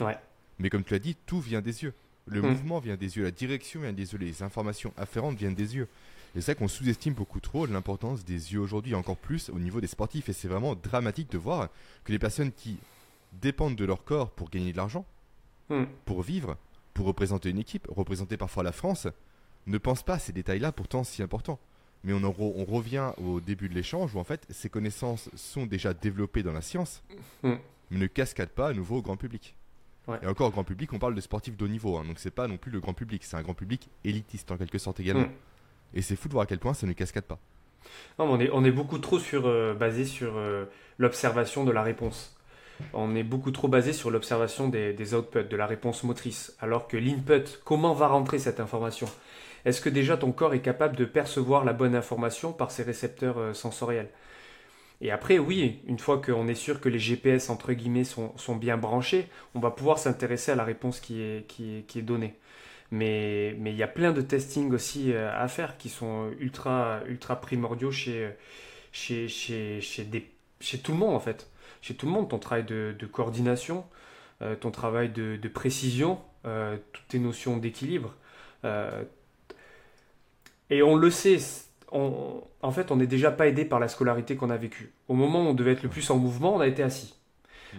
[0.00, 0.16] Ouais.
[0.58, 1.94] Mais comme tu l'as dit, tout vient des yeux.
[2.26, 2.46] Le mm.
[2.46, 5.88] mouvement vient des yeux, la direction vient des yeux, les informations afférentes viennent des yeux.
[6.34, 9.80] Et c'est vrai qu'on sous-estime beaucoup trop l'importance des yeux aujourd'hui, encore plus au niveau
[9.80, 10.28] des sportifs.
[10.28, 11.68] Et c'est vraiment dramatique de voir
[12.04, 12.78] que les personnes qui
[13.32, 15.06] dépendent de leur corps pour gagner de l'argent,
[15.68, 15.84] hmm.
[16.04, 16.56] pour vivre,
[16.94, 19.08] pour représenter une équipe, représenter parfois la France,
[19.66, 21.58] ne pensent pas à ces détails-là pourtant si importants.
[22.04, 25.94] Mais on, on revient au début de l'échange où en fait ces connaissances sont déjà
[25.94, 27.02] développées dans la science,
[27.42, 27.54] hmm.
[27.90, 29.56] mais ne cascadent pas à nouveau au grand public.
[30.20, 32.32] Et encore au grand public, on parle de sportifs de haut niveau, hein, donc c'est
[32.32, 35.28] pas non plus le grand public, c'est un grand public élitiste en quelque sorte également.
[35.28, 35.94] Hmm.
[35.94, 37.38] Et c'est fou de voir à quel point ça ne cascade pas.
[38.18, 40.64] Non, on, est, on est beaucoup trop sur, euh, basé sur euh,
[40.98, 42.36] l'observation de la réponse.
[42.94, 46.56] On est beaucoup trop basé sur l'observation des, outputs, de la réponse motrice.
[46.60, 49.08] Alors que l'input, comment va rentrer cette information?
[49.64, 53.38] Est-ce que déjà ton corps est capable de percevoir la bonne information par ses récepteurs
[53.38, 54.08] euh, sensoriels?
[55.00, 58.76] Et après, oui, une fois qu'on est sûr que les GPS, entre guillemets, sont, bien
[58.76, 62.34] branchés, on va pouvoir s'intéresser à la réponse qui est, donnée.
[62.92, 67.00] Mais il y a plein de testing aussi euh, à faire qui sont ultra,
[67.40, 68.30] primordiaux des,
[70.60, 71.48] chez tout le monde en fait.
[71.82, 73.84] Chez tout le monde, ton travail de, de coordination,
[74.40, 78.14] euh, ton travail de, de précision, euh, toutes tes notions d'équilibre.
[80.70, 81.38] et on le sait,
[81.90, 84.92] on, en fait, on n'est déjà pas aidé par la scolarité qu'on a vécue.
[85.08, 87.14] Au moment où on devait être le plus en mouvement, on a été assis.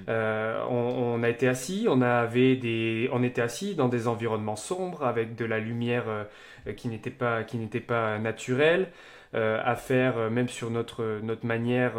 [0.09, 5.03] Euh, on, a été assis, on avait des, on était assis dans des environnements sombres
[5.03, 8.89] avec de la lumière euh, qui n'était pas, qui n'était pas naturelle.
[9.35, 11.93] Euh, à faire même sur notre, notre manière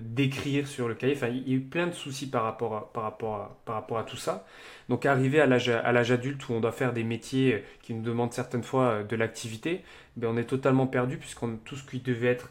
[0.00, 1.14] d'écrire sur le cahier.
[1.14, 3.98] Enfin, il y a eu plein de soucis par rapport à, par rapport par rapport
[3.98, 4.44] à tout ça.
[4.88, 8.64] Donc, arriver à l'âge, adulte où on doit faire des métiers qui nous demandent certaines
[8.64, 9.84] fois de l'activité,
[10.16, 12.50] ben, on est totalement perdu puisqu'on tout ce qui devait être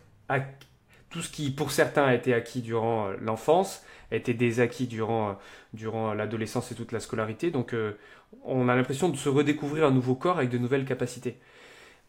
[1.09, 5.33] tout ce qui pour certains a été acquis durant l'enfance été des acquis durant, euh,
[5.73, 7.51] durant l'adolescence et toute la scolarité.
[7.51, 7.97] Donc euh,
[8.43, 11.37] on a l'impression de se redécouvrir un nouveau corps avec de nouvelles capacités.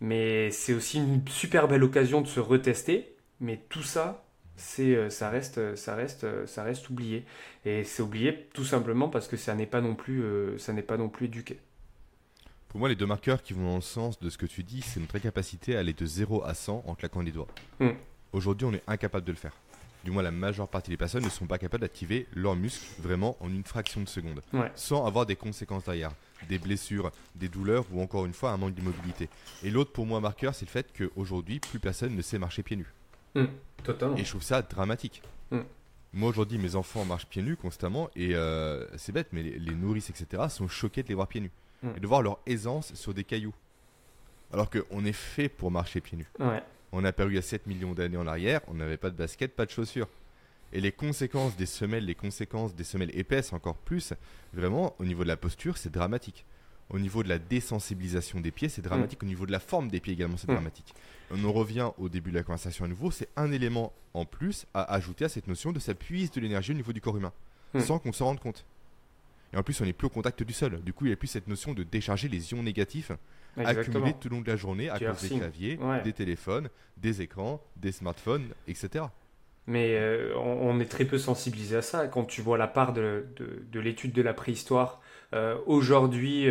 [0.04, 3.16] Mais c'est aussi une super belle occasion de se retester.
[3.40, 7.24] Mais tout ça, c'est euh, ça reste ça reste ça reste oublié
[7.64, 10.22] et c'est oublié tout simplement parce que ça n'est pas non plus
[10.58, 11.58] ça n'est pas non plus éduqué.
[12.68, 14.82] Pour moi, les deux marqueurs qui vont dans le sens de ce que tu dis,
[14.82, 17.46] c'est notre incapacité à aller de 0 à 100 en claquant les doigts.
[17.78, 17.90] Hmm.
[18.32, 19.52] Aujourd'hui, on est incapable de le faire
[20.04, 23.36] du moins la majeure partie des personnes ne sont pas capables d'activer leurs muscles vraiment
[23.40, 24.42] en une fraction de seconde,
[24.76, 26.12] sans avoir des conséquences derrière,
[26.48, 29.28] des blessures, des douleurs ou encore une fois un manque d'immobilité.
[29.62, 32.76] Et l'autre pour moi marqueur, c'est le fait qu'aujourd'hui, plus personne ne sait marcher pieds
[32.76, 32.92] nus.
[33.34, 33.44] Mmh,
[33.82, 34.16] totalement.
[34.16, 35.22] Et je trouve ça dramatique.
[35.50, 35.60] Mmh.
[36.12, 40.10] Moi aujourd'hui, mes enfants marchent pieds nus constamment et euh, c'est bête, mais les, nourrices,
[40.10, 41.50] etc., sont choqués de les voir pieds nus
[41.82, 41.88] mmh.
[41.96, 43.54] et de voir leur aisance sur des cailloux.
[44.52, 46.28] Alors qu'on est fait pour marcher pieds nus.
[46.38, 46.62] Ouais.
[46.92, 49.16] On a perdu il y a 7 millions d'années en arrière, on n'avait pas de
[49.16, 50.06] basket, pas de chaussures.
[50.74, 54.12] Et les conséquences des semelles, les conséquences des semelles épaisses encore plus,
[54.52, 56.44] vraiment, au niveau de la posture, c'est dramatique.
[56.90, 59.22] Au niveau de la désensibilisation des pieds, c'est dramatique.
[59.22, 59.26] Mm.
[59.26, 60.54] Au niveau de la forme des pieds également, c'est mm.
[60.54, 60.92] dramatique.
[61.30, 63.12] On en revient au début de la conversation à nouveau.
[63.12, 66.74] C'est un élément en plus à ajouter à cette notion de s'appuyer de l'énergie au
[66.74, 67.32] niveau du corps humain,
[67.72, 67.80] mm.
[67.80, 68.66] sans qu'on s'en rende compte.
[69.52, 70.82] Et en plus, on n'est plus au contact du sol.
[70.82, 73.12] Du coup, il n'y a plus cette notion de décharger les ions négatifs
[73.56, 77.62] accumulés tout au long de la journée à cause des claviers, des téléphones, des écrans,
[77.76, 79.04] des smartphones, etc.
[79.66, 79.98] Mais
[80.36, 82.06] on, est très peu sensibilisé à ça.
[82.06, 85.00] Quand tu vois la part de, de, l'étude de la préhistoire
[85.64, 86.46] aujourd'hui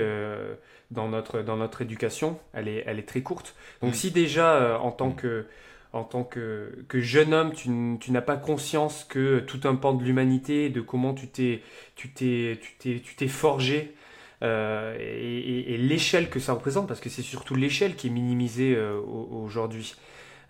[0.89, 3.55] dans, notre, dans notre éducation, elle est, elle est très courte.
[3.81, 3.95] Donc mm.
[3.95, 5.15] si déjà, en tant mm.
[5.15, 5.45] que
[5.93, 9.93] en tant que, que jeune homme, tu, tu n'as pas conscience que tout un pan
[9.93, 11.61] de l'humanité, de comment tu t'es,
[11.95, 13.93] tu t'es, tu t'es, tu t'es forgé
[14.41, 18.99] euh, et, l'échelle que ça représente, parce que c'est surtout l'échelle qui est minimisée euh,
[18.99, 19.95] aujourd'hui.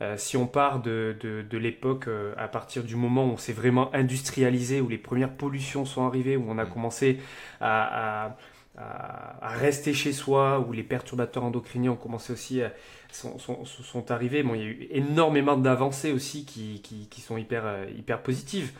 [0.03, 3.53] Euh, si on part de, de, de l'époque à partir du moment où on s'est
[3.53, 6.69] vraiment industrialisé, où les premières pollutions sont arrivées, où on a mm.
[6.69, 7.19] commencé
[7.61, 8.37] à, à
[8.75, 12.73] à, rester chez soi, où les perturbateurs endocriniens ont commencé aussi à,
[13.11, 14.41] sont, sont, sont, arrivés.
[14.41, 18.71] Bon, il y a eu énormément d'avancées aussi qui, qui, qui, sont hyper, hyper positives.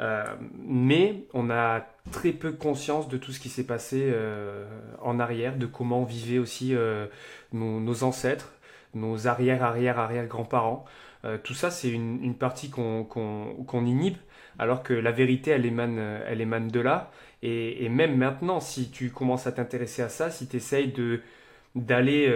[0.00, 0.24] Euh,
[0.64, 1.80] mais on a
[2.12, 4.64] très peu conscience de tout ce qui s'est passé euh,
[5.02, 7.06] en arrière, de comment vivaient aussi euh,
[7.52, 8.52] nos, ancêtres,
[8.94, 10.84] nos arrière, arrière, arrière grands-parents.
[11.44, 14.16] tout ça, c'est une, partie qu'on inhibe,
[14.58, 17.10] alors que la vérité, elle émane, elle émane de là.
[17.42, 20.92] Et, même maintenant, si tu commences à t'intéresser à ça, si tu essayes
[21.74, 22.32] d'aller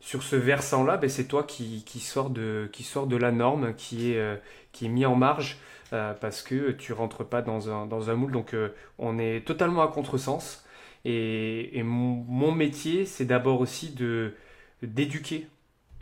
[0.00, 3.74] sur ce versant-là, ben c'est toi qui, qui, sors de, qui sort de la norme,
[3.74, 4.40] qui est,
[4.72, 5.58] qui est mis en marge.
[5.92, 8.32] Euh, parce que tu rentres pas dans un, dans un moule.
[8.32, 10.64] Donc euh, on est totalement à contresens.
[11.04, 14.34] Et, et mon, métier, c'est d'abord aussi de
[14.82, 15.48] d'éduquer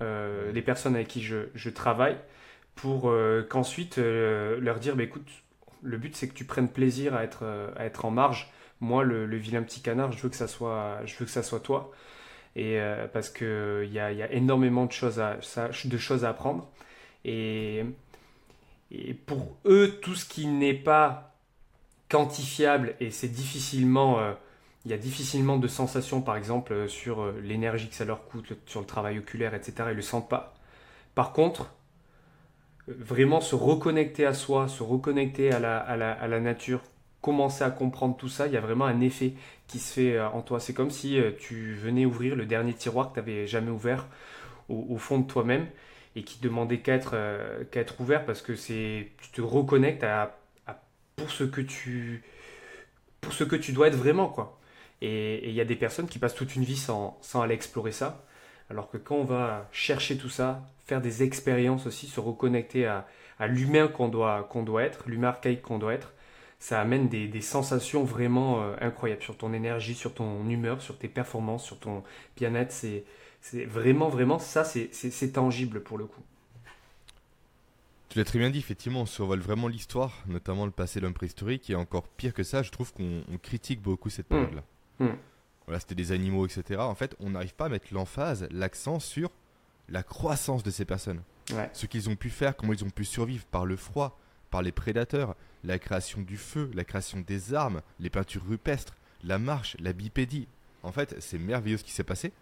[0.00, 2.16] euh, les personnes avec qui je, travaille
[2.74, 3.12] pour
[3.48, 5.28] qu'ensuite leur dire, bah, écoute,
[5.82, 7.44] le but c'est que tu prennes plaisir à être,
[7.76, 8.50] à être en marge.
[8.80, 11.60] Moi, le, vilain petit canard, je veux que ça soit, je veux que ça soit
[11.60, 11.92] toi.
[12.56, 12.80] Et
[13.12, 15.38] parce qu'il y a, y a énormément de choses à,
[15.84, 16.68] de choses à apprendre.
[17.24, 17.84] Et
[18.90, 21.34] et pour eux, tout ce qui n'est pas
[22.08, 24.32] quantifiable et c'est difficilement, euh,
[24.84, 28.26] il y a difficilement de sensations, par exemple, euh, sur euh, l'énergie que ça leur
[28.26, 29.74] coûte, sur le travail oculaire, etc.
[29.80, 30.54] Ils ne le sentent pas.
[31.14, 31.72] Par contre,
[32.86, 36.80] vraiment se reconnecter à soi, se reconnecter à la, nature,
[37.22, 39.32] commencer à comprendre tout ça, il y a vraiment un effet
[39.68, 40.60] qui se fait en toi.
[40.60, 44.06] C'est comme si tu venais ouvrir le dernier tiroir que tu n'avais jamais ouvert
[44.68, 45.66] au fond de toi-même
[46.16, 50.38] et qui demandait qu'à être, euh, être ouvert parce que c'est tu te reconnectes à,
[51.16, 52.22] pour ce que tu
[53.20, 54.58] pour ce que tu dois être vraiment quoi.
[55.00, 57.92] Et il y a des personnes qui passent toute une vie sans, sans aller explorer
[57.92, 58.24] ça,
[58.70, 63.06] alors que quand on va chercher tout ça, faire des expériences aussi, se reconnecter à,
[63.38, 66.12] à l'humain qu'on doit, qu'on doit être, l'humain archaïque qu'on doit être,
[66.58, 70.96] ça amène des, des sensations vraiment euh, incroyables sur ton énergie, sur ton humeur, sur
[70.96, 72.02] tes performances, sur ton
[72.36, 72.72] bien-être.
[72.72, 73.04] C'est,
[73.42, 76.22] c'est vraiment, vraiment, ça, c'est tangible pour le coup.
[78.08, 81.14] Tu l'as très bien dit, effectivement, on survole vraiment l'histoire, notamment le passé de l'homme
[81.14, 84.34] préhistorique, et encore pire que ça, je trouve qu'on critique beaucoup cette mmh.
[84.34, 84.60] période-là.
[84.60, 84.73] Mmh.
[85.66, 86.80] Voilà, c'était des animaux, etc.
[86.80, 89.30] En fait, on n'arrive pas à mettre l'emphase, l'accent sur
[89.88, 91.22] la croissance de ces personnes.
[91.72, 94.18] Ce qu'ils ont pu faire, comment ils ont pu survivre par le froid,
[94.50, 99.38] par les prédateurs, la création du feu, la création des armes, les peintures rupestres, la
[99.38, 100.48] marche, la bipédie.
[100.82, 102.32] En fait, c'est merveilleux ce qui s'est passé.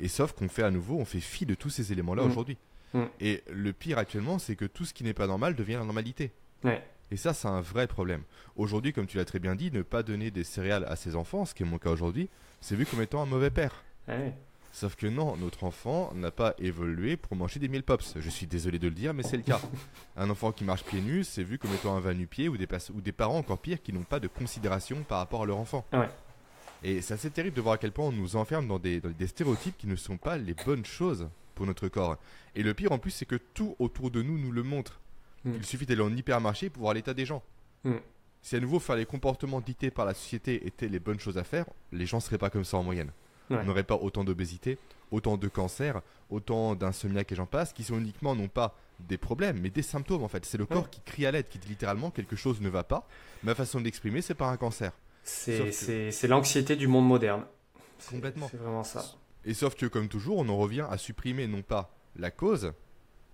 [0.00, 2.26] Et sauf qu'on fait à nouveau, on fait fi de tous ces éléments-là mm.
[2.26, 2.58] aujourd'hui.
[2.92, 3.04] Mm.
[3.20, 6.32] Et le pire actuellement, c'est que tout ce qui n'est pas normal devient la normalité.
[7.10, 8.22] Et ça, c'est un vrai problème.
[8.56, 11.44] Aujourd'hui, comme tu l'as très bien dit, ne pas donner des céréales à ses enfants,
[11.44, 12.28] ce qui est mon cas aujourd'hui,
[12.60, 13.84] c'est vu comme étant un mauvais père.
[14.72, 18.14] Sauf que non, notre enfant n'a pas évolué pour manger des mille pops.
[18.18, 19.60] Je suis désolé de le dire, mais c'est le cas.
[20.16, 22.68] un enfant qui marche pieds nus, c'est vu comme étant un va pied ou des,
[22.92, 25.86] ou des parents encore pires qui n'ont pas de considération par rapport à leur enfant.
[25.92, 26.10] Ouais.
[26.82, 29.78] Et c'est assez terrible de voir à quel point on nous enferme dans des, stéréotypes
[29.78, 32.16] qui ne sont pas les bonnes choses pour notre corps.
[32.54, 35.00] Et le pire en plus, c'est que tout autour de nous nous le montre.
[35.46, 35.52] Mm.
[35.56, 37.42] Il suffit d'aller en hypermarché pour voir l'état des gens.
[37.84, 37.94] Mm.
[38.42, 41.44] Si à nouveau faire les comportements dictés par la société étaient les bonnes choses à
[41.44, 43.10] faire, les gens ne seraient pas comme ça en moyenne.
[43.48, 44.76] On n'aurait pas autant d'obésité,
[45.12, 49.60] autant de cancers, autant d'insomniaques et j'en passe, qui sont uniquement non pas des problèmes,
[49.60, 50.44] mais des symptômes en fait.
[50.44, 53.06] C'est le corps qui crie à l'aide, qui dit littéralement quelque chose ne va pas.
[53.44, 54.92] Ma façon d'exprimer, c'est par un cancer.
[55.22, 57.44] C'est l'anxiété du monde moderne.
[58.10, 58.48] Complètement.
[58.50, 59.04] C'est vraiment ça.
[59.44, 62.72] Et sauf que, comme toujours, on en revient à supprimer non pas la cause,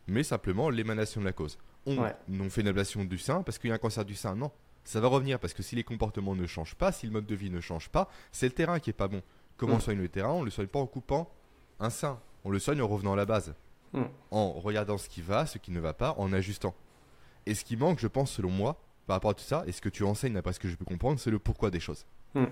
[0.07, 1.59] mais simplement l'émanation de la cause.
[1.87, 4.37] On, fait une ablation du sein parce qu'il y a un cancer du sein.
[4.37, 4.51] Non,
[4.85, 7.35] ça va revenir parce que si les comportements ne changent pas, si le mode de
[7.35, 9.23] vie ne change pas, c'est le terrain qui est pas bon.
[9.57, 9.81] Comment mm.
[9.81, 10.33] soigne le terrain?
[10.33, 11.31] On le soigne pas en coupant
[11.81, 12.21] un sein.
[12.45, 13.55] On le soigne en revenant à la base.
[13.93, 14.03] Mm.
[14.31, 16.75] En regardant ce qui va, ce qui ne va pas, en ajustant.
[17.47, 19.81] Et ce qui manque, je pense, selon moi, par rapport à tout ça, et ce
[19.81, 22.07] que tu enseignes, d'après ce que je peux comprendre, c'est le pourquoi des choses.
[22.35, 22.47] Hmm.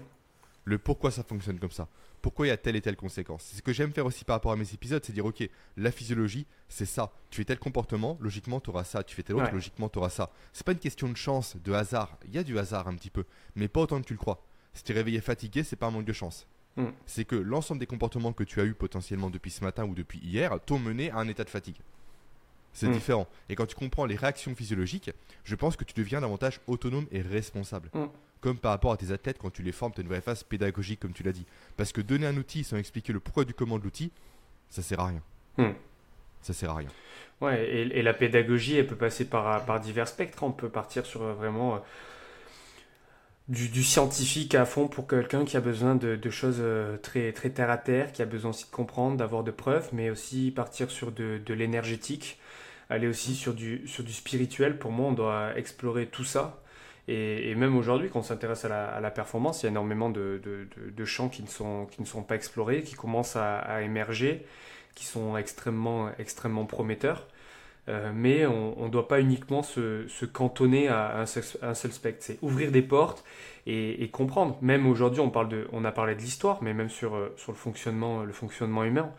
[0.65, 1.89] Le pourquoi ça fonctionne comme ça.
[2.23, 3.45] Pourquoi il y a telle et telle conséquence.
[3.45, 5.91] C'est ce que j'aime faire aussi par rapport à mes épisodes, c'est dire, ok, la
[5.91, 7.13] physiologie, c'est ça.
[7.31, 9.03] Tu fais tel comportement, logiquement, tu auras ça.
[9.03, 10.31] Tu fais tel autre, logiquement, tu auras ça.
[10.53, 12.19] C'est pas une question de chance, de hasard.
[12.27, 13.25] Il y a du hasard un petit peu,
[13.57, 14.43] mais pas autant que tu le crois.
[14.75, 16.47] Si tu es réveillé fatigué, c'est pas un manque de chance.
[16.77, 16.91] Hmm.
[17.07, 20.21] C'est que l'ensemble des comportements que tu as eu potentiellement depuis ce matin ou depuis
[20.21, 21.81] hier t'ont mené à un état de fatigue.
[22.73, 22.93] C'est mm.
[22.93, 23.29] différent.
[23.49, 25.11] Et quand tu comprends les réactions physiologiques,
[25.45, 27.91] je pense que tu deviens davantage autonome et responsable.
[27.95, 28.07] Mm.
[28.41, 30.43] Comme par rapport à tes athlètes quand tu les formes, tu as une vraie phase
[30.45, 31.47] pédagogique, comme tu l'as dit.
[31.77, 34.13] Parce que donner un outil sans expliquer le pourquoi du comment de l'outil,
[34.71, 35.23] ça sert à rien.
[35.59, 35.75] Mm.
[36.43, 36.89] Ça sert à rien.
[37.41, 40.43] Ouais, et, la pédagogie, elle peut passer par, par divers spectres.
[40.43, 41.79] On peut partir sur euh, vraiment euh,
[43.49, 47.71] du, scientifique à fond pour quelqu'un qui a besoin de, choses euh, très, très terre
[47.71, 51.13] à terre, qui a besoin aussi de comprendre, d'avoir de preuves, mais aussi partir sur
[51.13, 52.39] de, l'énergétique,
[52.91, 54.79] aller aussi sur du, sur du spirituel.
[54.79, 56.63] Pour moi, on doit explorer tout ça.
[57.13, 60.41] Et, même aujourd'hui, quand on s'intéresse à la, performance, il y a énormément de,
[61.05, 64.47] champs qui ne, sont, pas explorés, qui commencent à, émerger,
[64.95, 66.15] qui sont extrêmement,
[66.69, 67.27] prometteurs.
[67.89, 72.19] Euh, mais on ne doit pas uniquement se, cantonner à un seul, spectre.
[72.21, 73.25] C'est ouvrir des portes
[73.67, 74.57] et, comprendre.
[74.63, 78.33] Même aujourd'hui, on, a parlé de l'histoire, mais même sur, euh, sur le, fonctionnement, le
[78.33, 79.11] fonctionnement humain.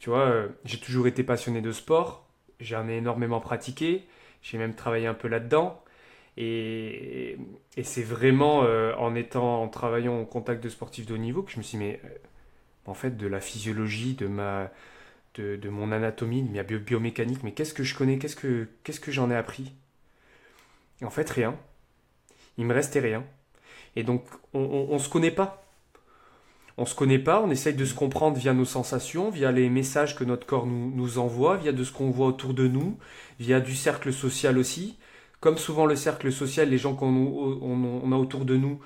[0.00, 2.26] Tu vois, euh, j'ai toujours été passionné de sport,
[2.58, 4.08] j'en ai énormément pratiqué,
[4.42, 5.80] j'ai même travaillé un peu là-dedans.
[6.36, 7.38] Et,
[7.82, 11.62] c'est vraiment en étant travaillant au contact de sportifs de haut niveau que je me
[11.62, 12.00] suis dit, mais
[12.86, 14.70] en fait, de la physiologie, de ma,
[15.34, 19.36] de, mon anatomie, de ma biomécanique, mais qu'est-ce que je connais, qu'est-ce que, j'en ai
[19.36, 19.72] appris?
[21.02, 21.56] En fait, rien.
[22.58, 23.24] Il me restait rien.
[23.96, 25.62] Et donc, on ne se connaît pas.
[26.78, 30.16] On se connaît pas, on essaye de se comprendre via nos sensations, via les messages
[30.16, 32.98] que notre corps nous, nous envoie, via de ce qu'on voit autour de nous,
[33.38, 34.96] via du cercle social aussi.
[35.42, 38.80] Comme souvent le cercle social, les gens qu'on on, a autour de nous,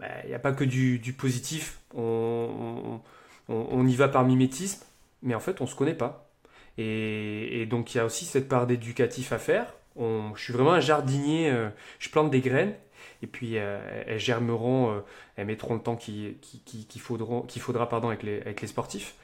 [0.00, 1.78] il n'y a pas que du, positif.
[1.96, 3.00] On,
[3.48, 4.84] y va par mimétisme
[5.22, 6.30] mais en fait, on ne se connaît pas.
[6.78, 9.74] Et, donc, il y a aussi cette part d'éducatif à faire.
[9.96, 11.68] Je suis vraiment un jardinier, euh,
[11.98, 12.74] je plante des graines,
[13.22, 15.00] et puis euh, elles germeront, euh,
[15.36, 19.14] elles mettront le temps qu'il qui, qui, faudra, pardon, avec, les, sportifs.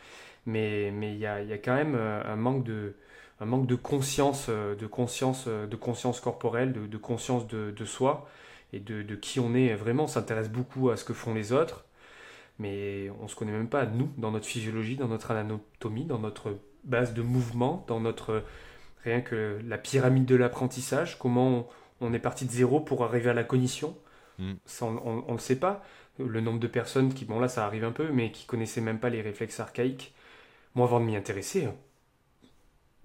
[0.44, 2.94] Mais il y a quand même un manque de,
[3.40, 8.28] un manque de conscience, de conscience, de conscience corporelle, de, de conscience de, de, soi
[8.72, 10.04] et de, de, qui on est vraiment.
[10.04, 11.86] On s'intéresse beaucoup à ce que font les autres
[12.58, 16.18] mais on ne se connaît même pas, nous, dans notre physiologie, dans notre anatomie, dans
[16.18, 18.44] notre base de mouvement, dans notre
[19.04, 21.68] rien que la pyramide de l'apprentissage, comment
[22.00, 23.96] on, est parti de zéro pour arriver à la cognition.
[24.38, 24.54] Mm.
[24.82, 25.84] on ne le sait pas.
[26.18, 28.98] Le nombre de personnes qui, bon là ça arrive un peu, mais qui connaissaient même
[28.98, 30.14] pas les réflexes archaïques.
[30.74, 31.68] Moi avant de m'y intéresser,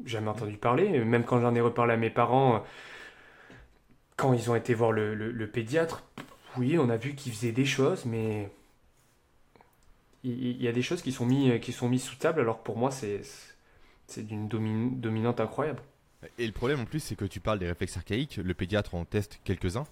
[0.06, 1.04] jamais entendu parler.
[1.04, 2.64] Même quand j'en ai reparlé à mes parents,
[4.16, 6.04] quand ils ont été voir le pédiatre,
[6.58, 8.50] oui, on a vu qu'ils faisaient des choses, mais
[10.24, 12.78] il y, a des choses qui sont mises qui sont mis sous table, alors pour
[12.78, 13.24] moi, c'est
[14.18, 15.82] d'une dominante incroyable.
[16.38, 19.06] Et le problème en plus, c'est que tu parles des réflexes archaïques, le pédiatre en
[19.06, 19.88] teste quelques-uns.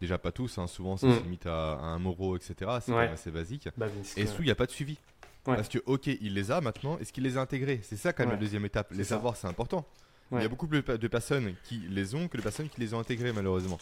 [0.00, 0.66] Déjà pas tous, hein.
[0.66, 1.18] souvent ça mm.
[1.18, 2.54] se limite à, un moro, etc.
[2.80, 3.68] C'est assez basique.
[3.76, 4.96] Bah, et sous, il n'y a pas de suivi.
[5.44, 7.80] Parce que, ok, il les a maintenant, est-ce qu'il les a intégrés?
[7.82, 8.92] C'est ça quand même la deuxième étape.
[8.92, 9.86] Les savoir, c'est important.
[10.30, 12.94] Il y a beaucoup plus de personnes qui les ont que de personnes qui les
[12.94, 13.78] ont intégrés, malheureusement.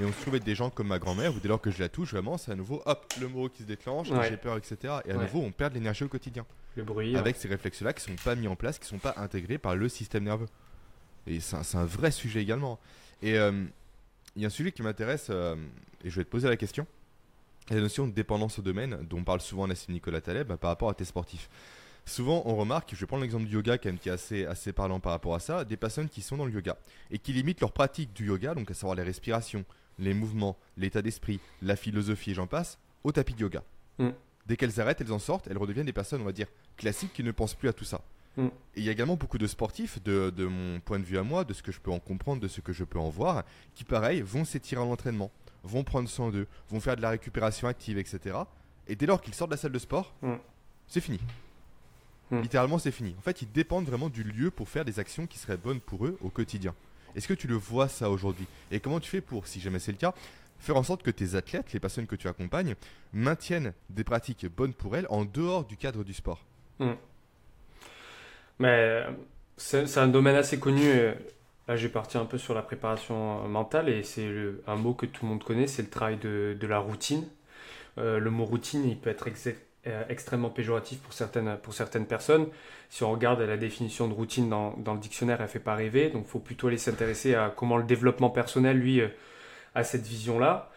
[0.00, 1.80] Et on se trouve être des gens comme ma grand-mère, où dès lors que je
[1.80, 4.94] la touche, vraiment, c'est à nouveau, hop, le mot qui se déclenche, j'ai peur, etc.
[5.06, 6.46] Et à nouveau, on perd de l'énergie au quotidien.
[6.76, 7.16] Le bruit.
[7.16, 9.88] Avec ces réflexes-là qui sont pas mis en place, qui sont pas intégrés par le
[9.88, 10.48] système nerveux.
[11.26, 12.78] Et c'est un, vrai sujet également.
[13.22, 13.64] Et euh,
[14.36, 15.56] il y a un sujet qui m'intéresse, euh,
[16.04, 16.86] et je vais te poser la question.
[17.70, 20.94] La notion de dépendance au domaine, dont parle souvent Nassim Nicolas Taleb, par rapport à
[20.94, 21.50] tes sportifs.
[22.06, 24.72] Souvent, on remarque, je vais prendre l'exemple du yoga quand même qui est assez, assez
[24.72, 26.78] parlant par rapport à ça, des personnes qui sont dans le yoga
[27.10, 29.66] et qui limitent leur pratique du yoga, donc à savoir les respirations,
[29.98, 33.62] les mouvements, l'état d'esprit, la philosophie et j'en passe, au tapis de yoga.
[33.98, 34.08] Mm.
[34.46, 36.46] Dès qu'elles arrêtent, elles en sortent, elles redeviennent des personnes, on va dire,
[36.78, 38.00] classiques qui ne pensent plus à tout ça.
[38.38, 38.46] Mm.
[38.46, 41.44] Et il y a également beaucoup de sportifs, de, mon point de vue à moi,
[41.44, 43.84] de ce que je peux en comprendre, de ce que je peux en voir, qui,
[43.84, 45.30] pareil, vont s'étirer en entraînement,
[45.68, 48.36] vont prendre soin d'eux, vont faire de la récupération active, etc.
[48.88, 50.34] Et dès lors qu'ils sortent de la salle de sport, mm.
[50.88, 51.20] c'est fini.
[52.30, 53.14] Littéralement, c'est fini.
[53.18, 56.04] En fait, ils dépendent vraiment du lieu pour faire des actions qui seraient bonnes pour
[56.04, 56.74] eux au quotidien.
[57.16, 58.46] Est-ce que tu le vois ça aujourd'hui?
[58.70, 60.12] Et comment tu fais pour, si jamais c'est le cas,
[60.58, 62.74] faire en sorte que tes athlètes, les personnes que tu accompagnes,
[63.14, 66.44] maintiennent des pratiques bonnes pour elles en dehors du cadre du sport?
[66.78, 66.94] Hmm.
[68.58, 69.06] Mais
[69.56, 70.90] c'est un domaine assez connu.
[71.68, 74.26] Là, j'ai parti un peu sur la préparation mentale et c'est
[74.66, 77.24] un mot que tout le monde connaît, c'est le travail de, la routine.
[77.98, 79.28] Euh, le mot routine, il peut être
[79.86, 82.46] euh, extrêmement péjoratif pour certaines, pour certaines personnes.
[82.88, 86.08] Si on regarde la définition de routine dans, le dictionnaire, elle ne fait pas rêver.
[86.08, 89.08] Donc il faut plutôt aller s'intéresser à comment le développement personnel, lui, euh,
[89.74, 90.70] a cette vision-là.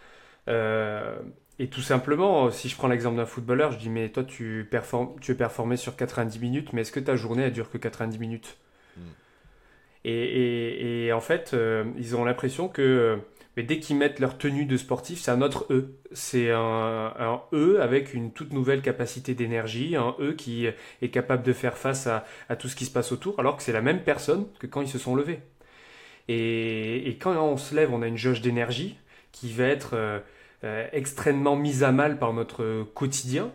[0.50, 1.18] Euh,
[1.58, 5.20] et tout simplement, si je prends l'exemple d'un footballeur, je dis mais toi tu, performes,
[5.22, 8.18] tu es performé sur 90 minutes, mais est-ce que ta journée elle dure que 90
[8.20, 8.58] minutes?
[8.98, 9.02] Hmm.
[10.04, 11.56] Et, en fait,
[11.97, 13.20] ils ont l'impression que
[13.58, 15.95] mais dès qu'ils mettent leur tenue de sportif, c'est un autre E.
[16.14, 21.52] C'est un, E avec une toute nouvelle capacité d'énergie, un E qui est capable de
[21.52, 22.26] faire face à,
[22.58, 24.89] tout ce qui se passe autour, alors que c'est la même personne que quand ils
[24.89, 25.41] se sont levés.
[26.28, 28.97] Et, quand on se lève, on a une jauge d'énergie
[29.34, 30.20] qui va être euh,
[30.64, 33.52] euh, extrêmement mise à mal par notre quotidien.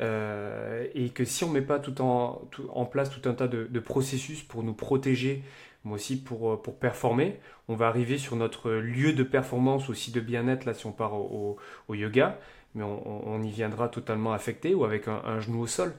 [0.00, 2.48] Euh, et que si on ne met pas tout en,
[2.90, 5.42] place tout un tas de processus pour nous protéger
[5.84, 7.38] moi aussi pour, euh, pour performer.
[7.68, 11.14] On va arriver sur notre lieu de performance aussi de bien-être, là si on part
[11.14, 11.58] au,
[11.90, 12.38] yoga,
[12.74, 15.94] mais on, y viendra totalement affecté ou avec un, genou au sol.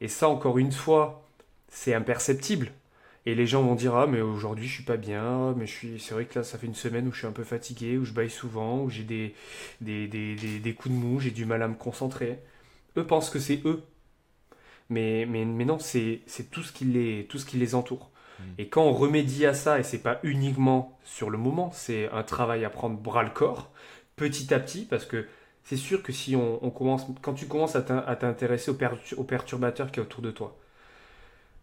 [0.00, 1.24] Et ça, encore une fois,
[1.68, 2.72] c'est imperceptible.
[3.26, 6.00] Et les gens vont dire Ah, mais aujourd'hui je suis pas bien, mais je suis...
[6.00, 8.04] c'est vrai que là ça fait une semaine où je suis un peu fatigué, où
[8.04, 9.34] je baille souvent, où j'ai des,
[9.80, 12.38] des, des, des, coups de mou, j'ai du mal à me concentrer.
[12.96, 13.82] Eux pensent que c'est eux.
[14.88, 18.10] Mais, mais, mais non, c'est tout, ce qui tout ce qui les entoure.
[18.58, 22.22] Et quand on remédie à ça, et c'est pas uniquement sur le moment, c'est un
[22.22, 23.70] travail à prendre bras le corps,
[24.16, 25.26] petit à petit, parce que
[25.64, 30.02] c'est sûr que si on, commence, quand tu commences à t'intéresser aux, perturbateurs qui est
[30.02, 30.56] autour de toi,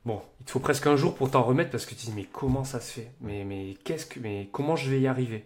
[0.05, 2.13] bon, il te faut presque un jour pour t'en remettre parce que tu te dis
[2.15, 3.11] mais comment ça se fait?
[3.21, 5.45] Mais mais qu'est-ce que mais comment je vais y arriver?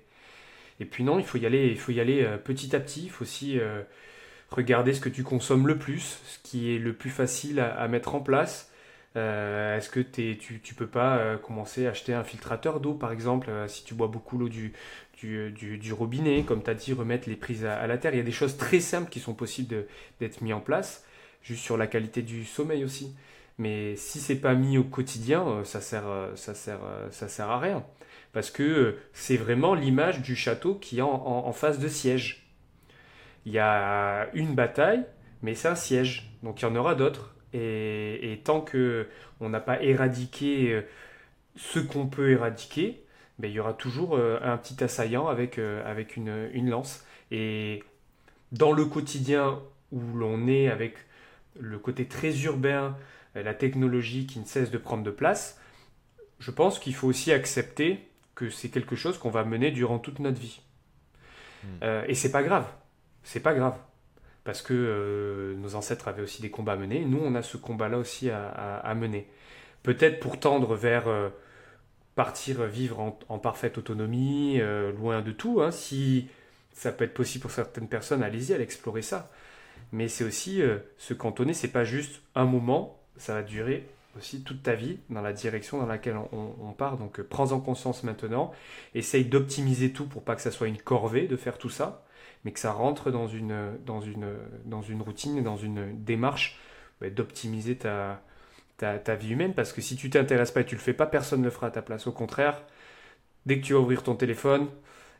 [0.79, 3.03] Et puis non, il faut y aller, il faut y aller euh, petit à petit.
[3.03, 3.82] Il faut aussi euh,
[4.49, 8.15] regarder ce que tu consommes le plus, ce qui est le plus facile à mettre
[8.15, 8.70] en place
[9.18, 13.12] euh, est-ce que tu, tu peux pas euh, commencer à acheter un filtrateur d'eau, par
[13.12, 14.74] exemple, euh, si tu bois beaucoup l'eau du,
[15.91, 18.14] robinet, comme tu as dit, remettre les prises à, la terre.
[18.14, 19.86] Il y a des choses très simples qui sont possibles
[20.20, 21.05] d'être mis en place,
[21.43, 23.16] juste sur la qualité du sommeil aussi.
[23.57, 26.05] Mais si c'est pas mis au quotidien, ça sert,
[26.36, 27.84] sert, à rien.
[28.34, 32.47] Parce que c'est vraiment l'image du château qui est en face de siège.
[33.45, 35.03] Il y a une bataille,
[35.41, 36.32] mais c'est un siège.
[36.43, 37.36] Donc il y en aura d'autres.
[37.54, 39.08] Et, tant que
[39.39, 40.82] on n'a pas éradiqué euh,
[41.56, 43.04] ce qu'on peut éradiquer,
[43.39, 47.06] ben, il y aura toujours euh, un petit assaillant avec, euh, avec une, une, lance.
[47.32, 47.84] Et
[48.52, 49.60] dans le quotidien
[49.91, 50.95] où l'on est avec
[51.60, 52.95] le côté très urbain,
[53.36, 55.60] la technologie qui ne cesse de prendre de place,
[56.39, 57.99] je pense qu'il faut aussi accepter
[58.36, 60.62] que c'est quelque chose qu'on va mener durant toute notre vie.
[61.64, 61.86] Hmm.
[62.08, 62.66] et c'est pas grave.
[63.24, 63.78] C'est pas grave
[64.44, 67.06] parce que euh, nos ancêtres avaient aussi des combats à mener.
[67.06, 69.28] Nous, on a ce combat-là aussi à, mener.
[69.84, 71.30] Peut-être pour tendre vers euh,
[72.16, 75.62] partir vivre en, parfaite autonomie, euh, loin de tout.
[75.62, 75.72] Hein.
[75.72, 76.28] si
[76.74, 79.30] ça peut être possible pour certaines personnes, allez-y, allez explorer ça.
[79.92, 80.62] Mais c'est aussi
[80.98, 85.22] se cantonner, c'est pas juste un moment, ça va durer aussi toute ta vie dans
[85.22, 86.98] la direction dans laquelle on, on part.
[86.98, 88.54] Donc prends-en conscience maintenant,
[88.96, 92.06] essaye d'optimiser tout pour pas que ça soit une corvée de faire tout ça
[92.44, 94.28] mais que ça rentre dans une, dans une,
[94.66, 96.60] dans une routine, dans une démarche
[97.00, 98.22] bah, d'optimiser ta,
[99.20, 99.54] vie humaine.
[99.54, 101.68] Parce que si tu t'intéresses pas et tu le fais pas, personne ne le fera
[101.68, 102.08] à ta place.
[102.08, 102.64] Au contraire,
[103.46, 104.68] dès que tu vas ouvrir ton téléphone,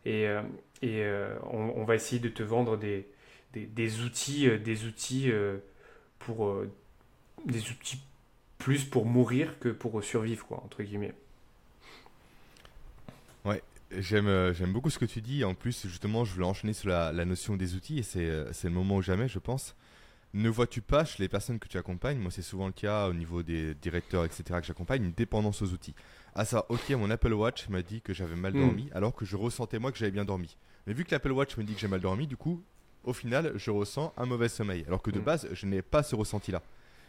[0.06, 0.42] et, euh,
[0.84, 3.06] euh, on, va essayer de te vendre des,
[4.02, 5.32] outils, euh, des outils
[8.58, 11.14] plus pour mourir que pour survivre, quoi, entre guillemets.
[13.98, 15.44] J'aime, euh, j'aime beaucoup ce que tu dis.
[15.44, 18.68] En plus, justement, je voulais enchaîner sur la, notion des outils et c'est, euh, c'est
[18.68, 19.76] le moment ou jamais, je pense.
[20.34, 23.14] Ne vois-tu pas chez les personnes que tu accompagnes, moi c'est souvent le cas au
[23.14, 25.94] niveau des directeurs, etc., que j'accompagne, une dépendance aux outils.
[26.36, 28.62] Ah ça, ok, mon Apple Watch m'a dit que j'avais mal hmm.
[28.62, 30.56] dormi, alors que je ressentais moi que j'avais bien dormi.
[30.88, 32.64] Mais vu que l'Apple Watch me dit que j'ai mal dormi, du coup,
[33.04, 35.24] au final, je ressens un mauvais sommeil, alors que de hmm.
[35.24, 36.64] base, je n'ai pas ce ressenti-là.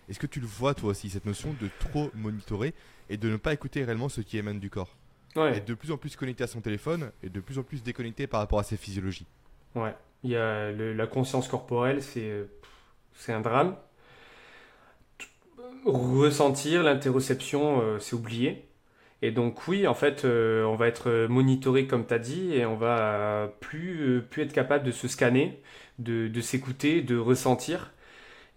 [0.09, 2.75] Est-ce que tu le vois toi aussi, cette notion de trop monitorer
[3.09, 4.97] et de ne pas écouter réellement ce qui émane du corps?
[5.37, 5.61] Ouais.
[5.61, 8.41] de plus en plus connecté à son téléphone et de plus en plus déconnecté par
[8.41, 9.27] rapport à ses physiologies.
[9.75, 12.47] Ouais, il y a la conscience corporelle, c'est
[13.15, 13.77] c'est un drame.
[15.85, 18.69] Ressentir l'interoception, euh, c'est oublier.
[19.23, 22.67] Et donc oui, en fait, euh, on va être monitoré comme tu as dit et
[22.67, 25.61] on va plus, euh, plus être capable de se scanner,
[25.99, 27.93] de, de s'écouter, de ressentir.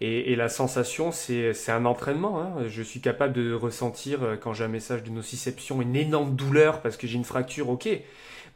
[0.02, 2.42] Et, la sensation, c'est un entraînement.
[2.42, 2.68] Hein.
[2.68, 6.82] Je suis capable de ressentir, euh, quand j'ai un message de nociception, une énorme douleur
[6.82, 7.88] parce que j'ai une fracture, ok.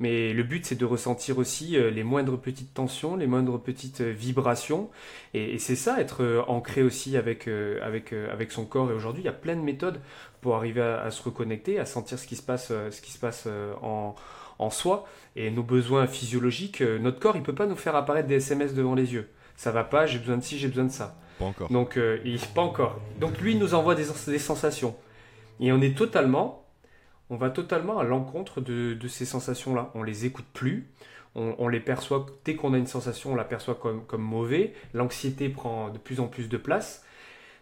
[0.02, 4.02] Mais le but, c'est de ressentir aussi euh, les moindres petites tensions, les moindres petites
[4.02, 4.90] euh, vibrations.
[5.34, 8.92] Et, c'est ça, être ancré aussi avec, avec, avec son corps.
[8.92, 10.02] Et aujourd'hui, il y a plein de méthodes
[10.42, 13.48] pour arriver à, se reconnecter, à sentir ce qui se passe, ce qui se passe
[13.82, 14.16] en,
[14.58, 15.06] en soi.
[15.36, 18.96] Et nos besoins physiologiques, notre corps, il peut pas nous faire apparaître des SMS devant
[18.96, 19.30] les yeux.
[19.56, 21.18] Ça va pas, j'ai besoin de ci, j'ai besoin de ça.
[21.70, 23.00] Donc, euh, il, pas encore.
[23.20, 24.96] Donc, lui, il nous envoie des, sensations.
[25.60, 26.66] Et on est totalement,
[27.30, 29.92] on va totalement à l'encontre de, ces sensations-là.
[29.96, 30.88] On les écoute plus.
[31.36, 34.74] On, les perçoit, dès qu'on a une sensation, on la perçoit comme, mauvais.
[34.94, 37.06] L'anxiété prend de plus en plus de place.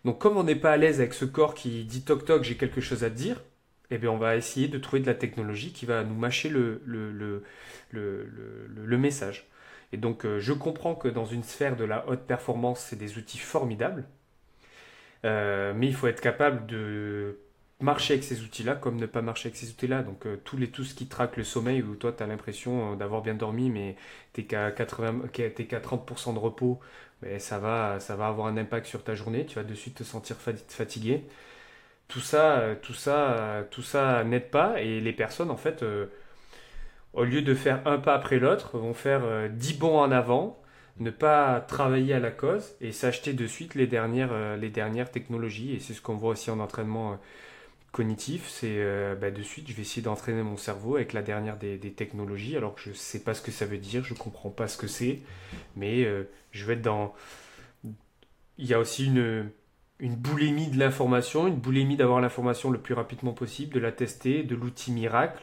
[0.06, 2.56] Donc, comme on n'est pas à l'aise avec ce corps qui dit toc toc, j'ai
[2.56, 3.44] quelque chose à te dire,
[3.92, 7.42] eh bien, on va essayer de trouver de la technologie qui va nous mâcher le
[8.98, 9.48] message.
[9.94, 13.18] Et donc, euh, je comprends que dans une sphère de la haute performance, c'est des
[13.18, 14.06] outils formidables.
[15.26, 17.40] Euh, mais il faut être capable de
[17.80, 20.04] marcher avec ces outils-là comme ne pas marcher avec ces outils-là.
[20.04, 22.96] Donc euh, tous les, tout ce qui traque le sommeil où toi tu as l'impression
[22.96, 23.96] d'avoir bien dormi mais
[24.34, 26.80] tu qu'à 30% de repos,
[27.22, 29.96] mais ça va, ça va avoir un impact sur ta journée, tu vas de suite
[29.96, 31.24] te sentir fatigué.
[32.08, 35.84] Tout ça, tout ça, tout ça n'aide pas et les personnes en fait
[37.18, 40.62] au lieu de faire un pas après l'autre, vont faire euh, dix bons en avant,
[41.00, 45.74] ne pas travailler à la cause et s'acheter de suite les dernières, euh, technologies.
[45.74, 47.16] Et c'est ce qu'on voit aussi en entraînement euh,
[47.92, 48.80] cognitif, c'est
[49.20, 52.76] bah, de suite, je vais essayer d'entraîner mon cerveau avec la dernière des, technologies, alors
[52.76, 54.78] que je ne sais pas ce que ça veut dire, je ne comprends pas ce
[54.78, 55.22] que c'est,
[55.76, 56.06] mais
[56.52, 57.16] je vais être dans...
[58.60, 59.50] Il y a aussi une,
[60.00, 64.44] une boulimie de l'information, une boulimie d'avoir l'information le plus rapidement possible, de la tester,
[64.44, 65.42] de l'outil miracle,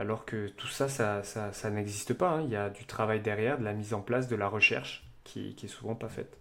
[0.00, 2.30] alors que tout ça, ça, ça, n'existe pas.
[2.30, 2.42] Hein.
[2.44, 5.54] Il y a du travail derrière, de la mise en place, de la recherche qui,
[5.54, 6.38] qui est souvent pas faite.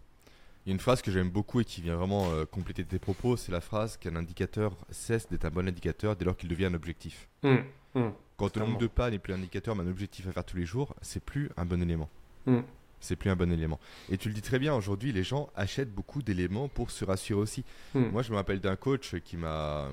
[0.65, 2.99] Il y a une phrase que j'aime beaucoup et qui vient vraiment euh, compléter tes
[2.99, 6.65] propos, c'est la phrase qu'un indicateur cesse d'être un bon indicateur dès lors qu'il devient
[6.65, 7.27] un objectif.
[7.43, 7.55] Mmh,
[7.95, 8.09] mmh.
[8.37, 10.55] Quand le nombre de pas n'est plus un indicateur mais un objectif à faire tous
[10.55, 12.09] les jours, c'est plus un bon élément.
[12.45, 12.59] Mmh.
[13.01, 13.79] C'est plus un bon élément.
[14.09, 17.39] Et tu le dis très bien, aujourd'hui, les gens achètent beaucoup d'éléments pour se rassurer
[17.39, 17.63] aussi.
[17.93, 19.87] Moi, je me rappelle d'un coach qui m'a,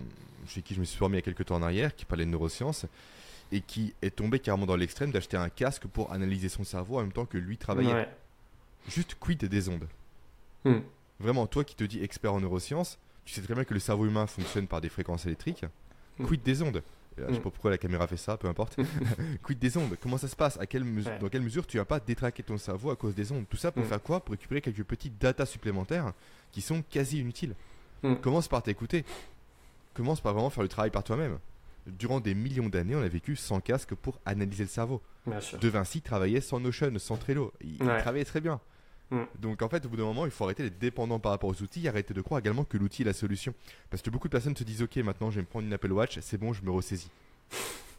[0.49, 2.25] chez qui je me suis formé il y a quelques temps en arrière, qui parlait
[2.25, 2.87] de neurosciences
[3.53, 7.03] et qui est tombé carrément dans l'extrême d'acheter un casque pour analyser son cerveau en
[7.03, 8.09] même temps que lui travaillait.
[8.89, 9.89] Juste quid des ondes?
[10.65, 10.81] Hmm.
[11.19, 14.07] Vraiment, toi qui te dis expert en neurosciences, tu sais très bien que le cerveau
[14.07, 15.65] humain fonctionne par des fréquences électriques.
[16.19, 16.27] Hmm.
[16.27, 16.83] Quid des ondes?
[17.17, 17.43] Je ne sais hmm.
[17.43, 18.79] pas pourquoi la caméra fait ça, peu importe.
[19.43, 19.97] quid des ondes?
[20.01, 20.59] Comment ça se passe?
[20.61, 20.85] À quelle
[21.21, 23.47] Dans quelle mesure tu vas pas détraquer ton cerveau à cause des ondes?
[23.49, 24.21] Tout ça pour faire quoi?
[24.21, 26.13] Pour récupérer quelques petites datas supplémentaires
[26.53, 27.55] qui sont quasi inutiles.
[28.23, 29.05] Commence par t'écouter.
[29.95, 31.39] Commence par vraiment faire le travail par toi-même
[31.87, 35.03] durant des millions d'années, on a vécu sans casque pour analyser le cerveau.
[35.26, 37.53] De Vinci travaillait sans Notion, sans Trello.
[37.61, 38.61] Il, travaillait très bien.
[39.11, 39.22] Mm.
[39.41, 41.62] Donc en fait, au bout d'un moment, il faut arrêter d'être dépendant par rapport aux
[41.62, 43.55] outils, arrêter de croire également que l'outil est la solution.
[43.91, 45.93] Parce que beaucoup de personnes se disent Ok, maintenant je vais me prendre une Apple
[45.93, 47.11] Watch, c'est bon, je me ressaisis.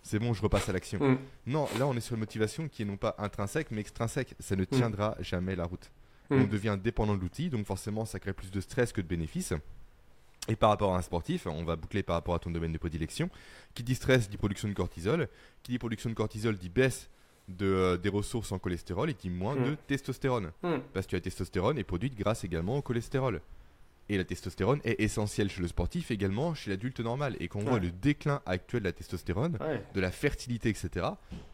[0.04, 1.00] C'est bon, je repasse à l'action.
[1.00, 1.18] Mm.
[1.48, 4.36] Non, là on est sur une motivation qui est non pas intrinsèque mais extrinsèque.
[4.40, 4.68] Ça ne mm.
[4.68, 5.92] tiendra jamais la route.
[6.30, 9.54] On devient dépendant de l'outil, donc forcément ça crée plus de stress que de bénéfices.
[10.48, 12.78] Et par rapport à un sportif, on va boucler par rapport à ton domaine de
[12.78, 13.30] prédilection.
[13.74, 15.28] Qui dit stress dit production de cortisol.
[15.64, 17.10] Qui dit production de cortisol dit baisse
[17.48, 19.78] de, euh, des ressources en cholestérol et dit moins de hmm.
[19.88, 20.52] testostérone.
[20.64, 20.78] Hmm.
[20.94, 23.42] Parce que la testostérone est produite grâce également au cholestérol.
[24.10, 27.36] Et la testostérone est essentielle chez le sportif, également chez l'adulte normal.
[27.42, 29.58] Et quand on voit le déclin actuel de la testostérone,
[29.94, 31.08] de la fertilité, etc.,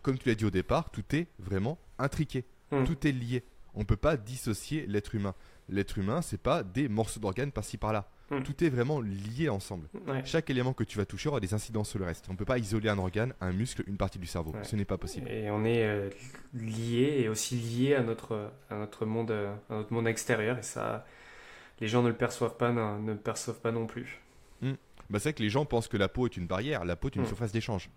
[0.04, 2.46] comme tu l'as dit au départ, tout est vraiment intriqué.
[2.72, 2.84] Hmm.
[2.84, 3.44] Tout est lié.
[3.74, 5.34] On ne peut pas dissocier l'être humain.
[5.70, 8.10] L'être humain, c'est pas des morceaux d'organes par-ci par-là.
[8.30, 8.42] Hmm.
[8.44, 9.88] Tout est vraiment lié ensemble.
[10.26, 12.26] Chaque élément que tu vas toucher aura des incidences sur le reste.
[12.30, 14.54] On ne peut pas isoler un organe, un muscle, une partie du cerveau.
[14.64, 15.30] Ce n'est pas possible.
[15.30, 16.10] Et on est euh,
[16.54, 20.58] lié et aussi lié à notre, à notre, monde, euh, à notre monde extérieur.
[20.58, 21.06] Et ça,
[21.80, 24.22] les gens ne le perçoivent pas, non, ne le perçoivent pas non plus.
[24.62, 24.74] Hmm.
[25.10, 26.86] Bah, c'est vrai que les gens pensent que la peau est une barrière.
[26.86, 27.28] La peau est une hmm.
[27.28, 27.90] surface d'échange.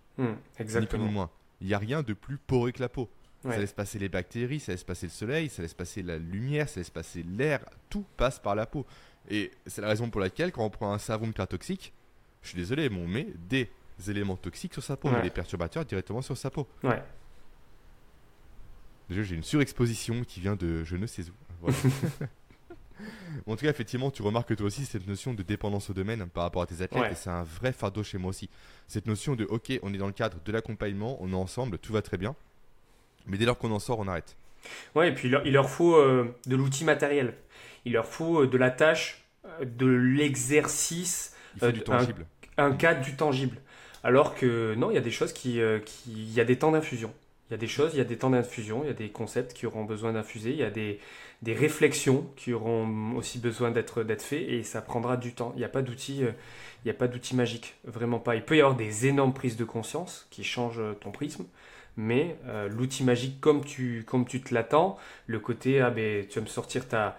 [0.59, 1.03] Exactement.
[1.03, 1.29] Ni plus moins.
[1.61, 3.09] Il n'y a rien de plus poreux que la peau.
[3.43, 6.67] Ça laisse passer les bactéries, ça laisse passer le soleil, ça laisse passer la lumière,
[6.67, 7.63] ça laisse passer l'air.
[7.89, 8.85] Tout passe par la peau.
[9.29, 11.93] Et c'est la raison pour laquelle, quand on prend un savon ultra toxique,
[12.41, 13.69] je suis désolé, mais on met des
[14.07, 16.67] éléments toxiques sur sa peau, des perturbateurs directement sur sa peau.
[16.83, 17.01] Ouais.
[19.09, 21.67] Déjà, j'ai une surexposition qui vient de je ne sais où.
[23.47, 26.43] en tout cas, effectivement, tu remarques toi aussi cette notion de dépendance au domaine par
[26.43, 28.49] rapport à tes athlètes, et c'est un vrai fardeau chez moi aussi.
[28.87, 31.93] Cette notion de ok, on est dans le cadre de l'accompagnement, on est ensemble, tout
[31.93, 32.35] va très bien,
[33.27, 34.35] mais dès lors qu'on en sort, on arrête.
[34.95, 37.33] Ouais, et puis il leur faut euh, de l'outil matériel.
[37.85, 42.25] Il leur faut euh, de la tâche, euh, de l'exercice, du tangible.
[42.57, 43.57] Un, cadre du tangible.
[44.03, 46.71] Alors que non, il y a des choses qui, qui il y a des temps
[46.71, 47.13] d'infusion.
[47.49, 49.09] Il y a des choses, il y a des temps d'infusion, il y a des
[49.09, 50.99] concepts qui auront besoin d'infuser, il y a des,
[51.41, 55.51] des réflexions qui auront aussi besoin d'être d'être faits et ça prendra du temps.
[55.55, 56.33] Il n'y a pas d'outil, il
[56.85, 58.35] n'y a pas d'outil magique, vraiment pas.
[58.35, 61.45] Il peut y avoir des énormes prises de conscience qui changent ton prisme,
[61.97, 62.37] mais
[62.69, 66.49] l'outil magique comme tu comme tu te l'attends, le côté ah ben tu vas me
[66.49, 67.17] sortir ta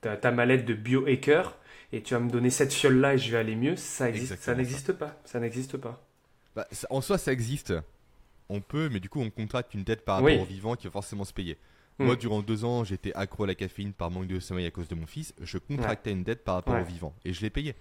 [0.00, 1.56] ta, mallette de biohacker
[1.92, 4.36] et tu vas me donner cette fiole là et je vais aller mieux, ça existe,
[4.36, 6.02] ça n'existe pas, ça n'existe pas.
[6.54, 7.74] Bah, en soi, ça existe.
[8.48, 10.90] On peut, mais du coup, on contracte une dette par rapport au vivant qui va
[10.90, 11.56] forcément se payer.
[11.98, 12.06] Hmm.
[12.06, 14.88] Moi, durant deux ans, j'étais accro à la caféine par manque de sommeil à cause
[14.88, 15.34] de mon fils.
[15.40, 17.74] Je contractais une dette par rapport au vivant et je l'ai payé.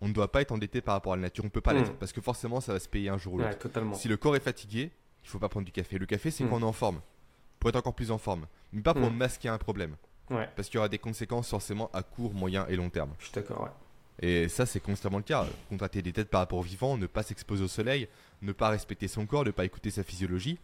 [0.00, 1.44] On ne doit pas être endetté par rapport à la nature.
[1.44, 1.78] On ne peut pas hmm.
[1.78, 3.58] l'être parce que forcément, ça va se payer un jour ou l'autre.
[3.94, 4.90] si le corps est fatigué,
[5.24, 5.98] il faut pas prendre du café.
[5.98, 6.50] Le café, c'est hmm.
[6.50, 7.00] quand on est en forme,
[7.58, 9.96] pour être encore plus en forme, mais pas pour masquer un problème.
[10.56, 13.10] Parce qu'il y aura des conséquences forcément à court, moyen et long terme.
[13.18, 13.70] Je suis d'accord, ouais.
[14.20, 15.46] Et ça, c'est constamment le cas.
[15.68, 18.08] Contracter des têtes par rapport au vivant, ne pas s'exposer au soleil,
[18.40, 20.58] ne pas respecter son corps, ne pas écouter sa physiologie.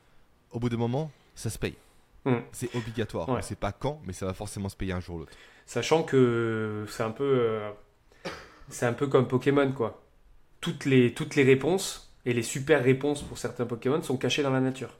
[0.52, 1.74] Au bout d'un moment, ça se paye.
[2.24, 2.38] Hmm.
[2.52, 3.28] C'est obligatoire.
[3.28, 5.32] On ne sait pas quand, mais ça va forcément se payer un jour ou l'autre.
[5.66, 7.70] Sachant que c'est un peu, euh,
[8.68, 10.02] c'est un peu comme Pokémon, quoi.
[10.60, 14.52] Toutes les, toutes les réponses et les super réponses pour certains Pokémon sont cachées dans
[14.52, 14.90] la nature.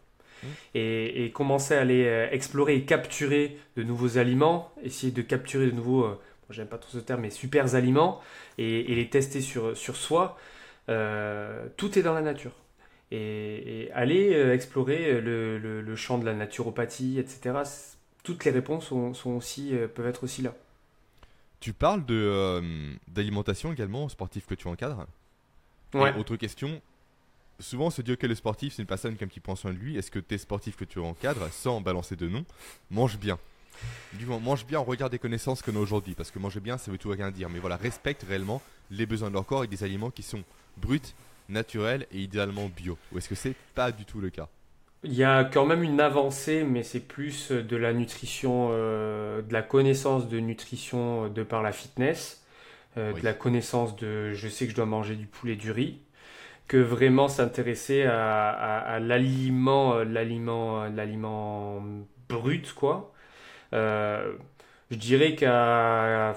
[0.42, 0.46] Hmm.
[0.74, 5.72] Et, commencer à aller euh, explorer et capturer de nouveaux aliments, essayer de capturer de
[5.72, 6.18] nouveaux, euh,
[6.50, 8.20] j'aime pas trop ce terme, mais super aliments,
[8.56, 10.38] et, les tester sur, sur soi,
[10.86, 12.52] tout est dans la nature
[13.10, 17.56] et, aller euh, explorer euh, le, champ de la naturopathie, etc.
[18.22, 20.54] Toutes les réponses sont, aussi, euh, peuvent être aussi là.
[21.60, 22.62] Tu parles de
[23.08, 25.06] d'alimentation également, sportif que tu encadres.
[25.92, 26.14] Ouais.
[26.16, 26.80] autre question,
[27.60, 29.78] souvent on se dit que le sportif c'est une personne qui, qui prend soin de
[29.78, 29.96] lui.
[29.96, 32.44] Est-ce que tes sportifs que tu encadres, sans balancer de nom,
[32.90, 33.38] mangent bien.
[34.14, 36.90] Du mange bien, on regarde des connaissances qu'on a aujourd'hui, parce que manger bien, ça
[36.90, 37.48] veut tout rien dire.
[37.48, 40.42] Mais voilà, respecte réellement les besoins de leur corps et des aliments qui sont
[40.76, 41.14] bruts
[41.48, 42.98] naturel et idéalement bio.
[43.12, 44.48] Ou est-ce que c'est pas du tout le cas?
[45.04, 49.52] Il y a quand même une avancée, mais c'est plus de la nutrition, euh, de
[49.52, 52.44] la connaissance de nutrition euh, de par la fitness,
[52.96, 56.00] euh, de la connaissance de je sais que je dois manger du poulet, du riz,
[56.68, 61.82] que vraiment s'intéresser à, l'aliment, l'aliment, l'aliment
[62.28, 63.12] brut, quoi.
[63.72, 64.36] je
[64.90, 66.36] dirais qu'à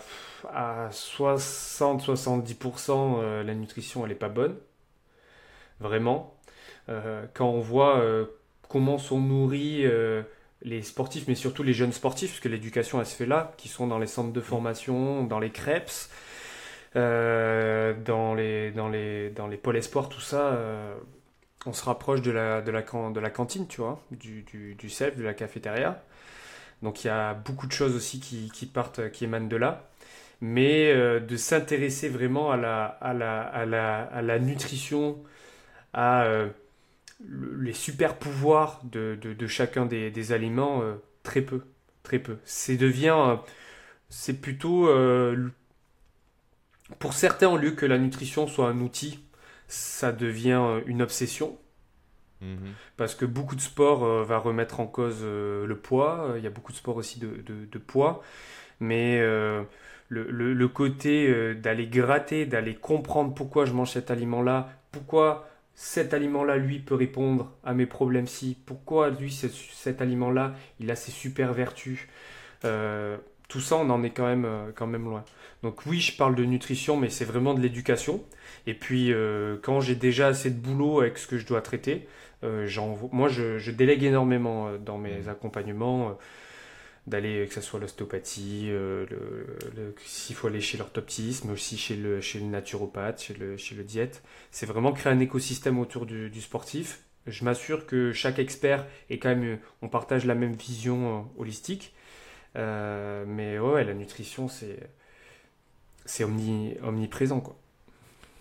[0.54, 4.56] à 60-70%, la nutrition, elle n'est pas bonne
[5.82, 6.36] vraiment.
[6.90, 8.26] Euh, quand on voit euh,
[8.70, 10.22] comment sont nourris euh,
[10.62, 13.88] les sportifs, mais surtout les jeunes sportifs, puisque l'éducation elle se fait là, qui sont
[13.88, 16.10] dans les centres de formation, dans les CREPS,
[16.96, 20.58] dans, les, dans, les, dans les pôles espoirs, tout ça,
[21.66, 25.18] on se rapproche de la, de la, de la cantine, tu vois, du, du, CEF,
[25.18, 26.04] de la cafétéria.
[26.84, 29.90] Donc il y a beaucoup de choses aussi qui, qui partent, qui émanent de là.
[30.42, 35.18] Mais de s'intéresser vraiment à la, à la, à la, à la nutrition
[35.94, 36.50] à euh,
[37.60, 41.62] les super pouvoirs de, de, chacun des, des aliments, euh, très peu.
[42.04, 42.38] Très peu.
[42.46, 43.16] C'est devient.
[43.16, 43.36] Euh,
[44.10, 44.88] c'est plutôt.
[47.00, 49.20] Pour certains, au lieu que la nutrition soit un outil,
[49.68, 51.58] ça devient une obsession.
[52.42, 52.74] Mhm.
[52.98, 56.34] Parce que beaucoup de sport va remettre en cause le poids.
[56.38, 58.24] Il y a beaucoup de sport aussi de, de, de poids.
[58.80, 59.68] Mais le,
[60.10, 66.58] le, le, côté d'aller gratter, d'aller comprendre pourquoi je mange cet aliment-là, pourquoi cet aliment-là,
[66.58, 68.58] lui, peut répondre à mes problèmes-ci.
[68.66, 72.08] Pourquoi, lui, cet aliment-là, il a ses super vertus.
[72.66, 73.18] Euh,
[73.48, 75.24] tout ça, on en est quand même, euh, quand même loin.
[75.64, 78.24] Donc oui, je parle de nutrition, mais c'est vraiment de l'éducation.
[78.68, 82.08] Et puis, euh, quand j'ai déjà assez de boulot avec ce que je dois traiter,
[83.12, 85.30] moi, je, je, délègue énormément dans mes mmh.
[85.30, 86.18] accompagnements
[87.08, 89.06] d'aller, que ce soit l'ostéopathie, euh,
[90.06, 93.76] s'il faut aller chez l'orthoptiste, mais aussi chez le, chez le naturopathe, chez le, chez
[93.76, 94.24] le diète.
[94.52, 97.02] C'est vraiment créer un écosystème autour du, du sportif.
[97.28, 101.94] Je m'assure que chaque expert est quand même, on partage la même vision euh, holistique.
[102.56, 104.78] Euh, mais ouais, la nutrition, c'est,
[106.12, 107.56] c'est omni, omniprésent, quoi.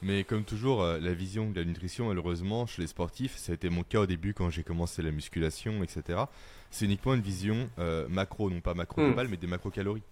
[0.02, 3.68] Mais comme toujours, la vision de la nutrition, malheureusement, chez les sportifs, ça a été
[3.68, 6.24] mon cas au début quand j'ai commencé la musculation, etc
[6.70, 9.30] c'est uniquement une vision euh, macro, non pas macro global, hmm.
[9.30, 10.02] mais des macro-calories.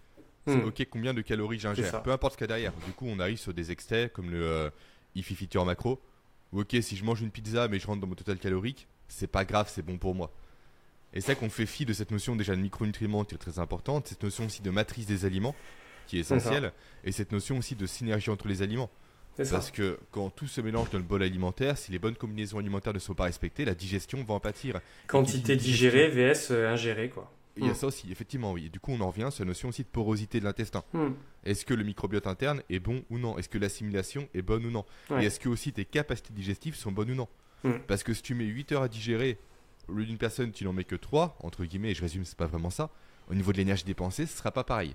[0.47, 0.67] C'est hmm.
[0.67, 2.73] ok combien de calories j'ingère, peu importe ce qu'il y a derrière.
[2.87, 4.71] Du coup, on arrive sur des excès comme le euh,
[5.15, 6.01] IFI Feature macro.
[6.53, 9.27] Ou ok, si je mange une pizza mais je rentre dans mon total calorique, c'est
[9.27, 10.33] pas grave, c'est bon pour moi.
[11.13, 14.09] Et c'est qu'on fait fi de cette notion déjà de micronutriments qui est très importante,
[14.09, 15.55] cette notion aussi de matrice des aliments
[16.09, 16.73] qui est essentielle,
[17.05, 18.91] et cette notion aussi de synergie entre les aliments.
[19.37, 22.93] Parce que quand tout se mélange dans le bol alimentaire, si les bonnes combinaisons alimentaires
[22.93, 24.81] ne sont pas respectées, la digestion va en pâtir.
[25.07, 27.31] Quantité digérée vs euh, ingérée, quoi.
[27.57, 27.77] Il y a hmm.
[27.77, 28.67] ça aussi, effectivement, oui.
[28.67, 30.85] Et du coup, on en revient sur la notion aussi de porosité de l'intestin.
[30.93, 31.11] Hmm.
[31.45, 33.37] Est-ce que le microbiote interne est bon ou non?
[33.37, 34.85] Est-ce que l'assimilation est bonne ou non?
[35.19, 37.29] Et est-ce que aussi tes capacités digestives sont bonnes ou non?
[37.65, 37.79] Hmm.
[37.87, 39.39] Parce que si tu mets 8 heures à digérer,
[39.89, 42.39] au lieu d'une personne, tu n'en mets que 3, entre guillemets, et je résume, c'est
[42.39, 42.91] pas vraiment ça,
[43.29, 44.95] au niveau de l'énergie dépensée, ce sera pas pareil.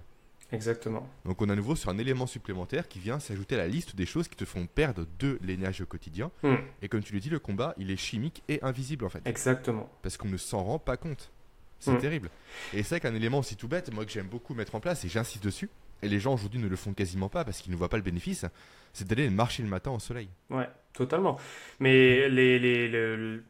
[0.52, 1.08] Exactement.
[1.26, 3.96] Donc on a à nouveau sur un élément supplémentaire qui vient s'ajouter à la liste
[3.96, 6.32] des choses qui te font perdre de l'énergie au quotidien.
[6.44, 6.56] Hmm.
[6.82, 9.22] Et comme tu le dis, le combat, il est chimique et invisible en fait.
[9.26, 9.90] Exactement.
[10.02, 11.32] Parce qu'on ne s'en rend pas compte.
[11.80, 12.00] C'est hmm.
[12.00, 12.30] terrible.
[12.74, 15.10] Et c'est qu'un élément aussi tout bête, moi que j'aime beaucoup mettre en place, et
[15.10, 15.70] j'insiste dessus,
[16.02, 18.04] et les gens aujourd'hui ne le font quasiment pas parce qu'ils ne voient pas le
[18.04, 18.46] bénéfice,
[18.94, 20.30] c'est d'aller marcher le matin au soleil.
[20.50, 21.38] Ouais, totalement.
[21.80, 23.42] Mais les, les,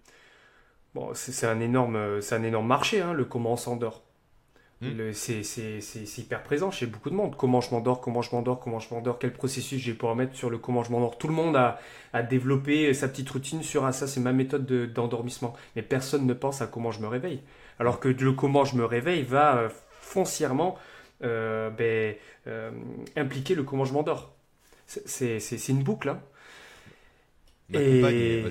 [0.95, 4.02] Bon, c'est un énorme, c'est un énorme marché, hein, le comment on s'endort.
[4.83, 5.13] Hmm.
[5.13, 7.35] C'est hyper présent chez beaucoup de monde.
[7.37, 10.49] Comment je m'endors, comment je m'endors, comment je m'endors, quel processus j'ai pour mettre sur
[10.49, 11.17] le comment je m'endors.
[11.17, 11.79] Tout le monde a,
[12.13, 15.53] a, développé sa petite routine sur ah, ça, c'est ma méthode d'endormissement.
[15.75, 17.41] Mais personne ne pense à comment je me réveille.
[17.79, 19.69] Alors que le comment je me réveille va euh,
[20.01, 20.77] foncièrement
[21.23, 22.15] euh, ben,
[22.47, 22.71] euh,
[23.15, 24.35] impliquer le comment je m'endors.
[24.85, 26.09] c'est une boucle.
[26.09, 26.21] Hein.
[27.73, 28.43] Et,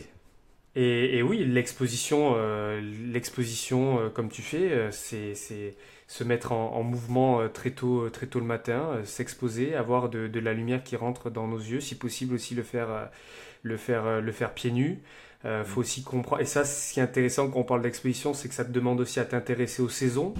[0.74, 5.34] et, oui, l'exposition, euh, l'exposition euh, comme tu fais, euh, c'est
[6.08, 10.52] se mettre en, mouvement très tôt, très tôt le matin, s'exposer, avoir de, de, la
[10.52, 13.10] lumière qui rentre dans nos yeux, si possible aussi le faire,
[13.62, 15.02] le faire, le faire pieds nus.
[15.44, 16.42] Il faut aussi comprendre.
[16.42, 19.00] Et ça, ce qui est intéressant quand on parle d'exposition, c'est que ça te demande
[19.00, 20.34] aussi à t'intéresser aux saisons.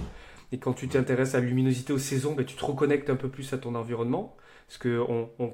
[0.51, 3.29] Et quand tu t'intéresses à la luminosité aux saisons, ben, tu te reconnectes un peu
[3.29, 4.37] plus à ton environnement.
[4.67, 5.53] Parce qu'on on,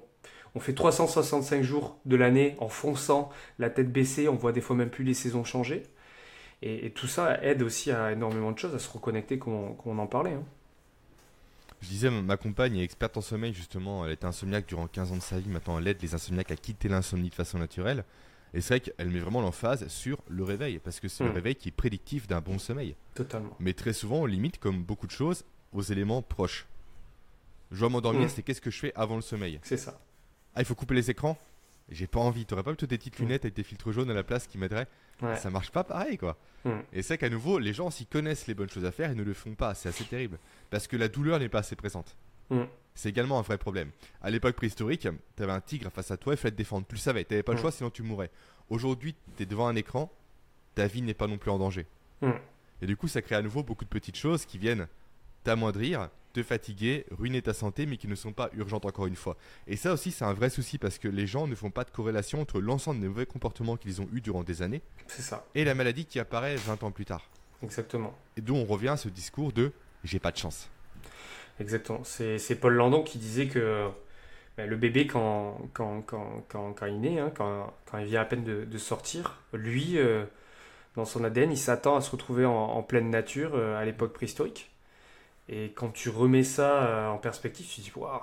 [0.55, 3.29] on fait 365 jours de l'année en fonçant
[3.59, 5.83] la tête baissée, on voit des fois même plus les saisons changer.
[6.61, 10.07] Et, tout ça aide aussi à énormément de choses, à se reconnecter comme on, en
[10.07, 10.33] parlait.
[10.33, 10.43] Hein.
[11.81, 14.05] Je disais, ma compagne est experte en sommeil, justement.
[14.05, 15.47] Elle était insomniaque durant 15 ans de sa vie.
[15.47, 18.03] Maintenant, elle aide les insomniaques à quitter l'insomnie de façon naturelle.
[18.53, 21.35] Et c'est vrai qu'elle met vraiment l'emphase sur le réveil, parce que c'est le hmm.
[21.35, 22.95] réveil qui est prédictif d'un bon sommeil.
[23.13, 23.55] Totalement.
[23.59, 26.67] Mais très souvent, on limite, comme beaucoup de choses, aux éléments proches.
[27.71, 28.29] Je dois m'endormir, hmm.
[28.29, 29.59] c'est qu'est-ce que je fais avant le sommeil?
[29.63, 30.01] C'est ça.
[30.55, 31.37] Ah, il faut couper les écrans
[31.89, 32.45] J'ai pas envie.
[32.45, 33.23] T'aurais pas plutôt des petites mm.
[33.23, 34.87] lunettes avec des filtres jaunes à la place qui m'aideraient
[35.37, 36.37] Ça marche pas pareil, quoi.
[36.65, 36.71] Mm.
[36.93, 39.23] Et c'est qu'à nouveau, les gens s'y connaissent les bonnes choses à faire et ne
[39.23, 39.73] le font pas.
[39.75, 40.39] C'est assez terrible.
[40.69, 42.15] Parce que la douleur n'est pas assez présente.
[42.49, 42.63] Mm.
[42.95, 43.91] C'est également un vrai problème.
[44.21, 46.85] À l'époque préhistorique, t'avais un tigre face à toi, il fallait te défendre.
[46.87, 48.29] Tu le savais, t'avais pas le choix sinon tu mourrais.
[48.69, 50.11] Aujourd'hui, t'es devant un écran,
[50.75, 51.85] ta vie n'est pas non plus en danger.
[52.81, 54.87] Et du coup, ça crée à nouveau beaucoup de petites choses qui viennent
[55.43, 59.38] t'amoindrir te fatiguer, ruiner ta santé, mais qui ne sont pas urgentes encore une fois.
[59.67, 61.89] Et ça aussi, c'est un vrai souci parce que les gens ne font pas de
[61.91, 65.45] corrélation entre l'ensemble des mauvais comportements qu'ils ont eus durant des années ça.
[65.55, 67.30] et la maladie qui apparaît 20 ans plus tard.
[67.63, 68.15] Exactement.
[68.38, 69.71] Et d'où on revient à ce discours de
[70.03, 70.69] j'ai pas de chance.
[71.59, 72.01] Exactement.
[72.03, 73.89] C'est Paul Landon qui disait que
[74.59, 78.25] ben, le bébé, quand, quand, quand, quand, il naît, hein, quand, quand, il vient à
[78.25, 80.25] peine de, sortir, lui, euh,
[80.95, 84.68] dans son ADN, il s'attend à se retrouver en, pleine nature euh, à l'époque préhistorique.
[85.51, 88.21] Et quand tu remets ça euh, en perspective, tu te dis waouh.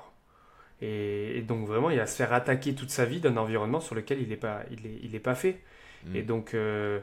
[0.80, 4.20] Et, donc vraiment, il va se faire attaquer toute sa vie d'un environnement sur lequel
[4.22, 5.60] il n'est pas, il est, il est pas fait.
[6.04, 6.16] Mm.
[6.16, 7.00] Et donc euh,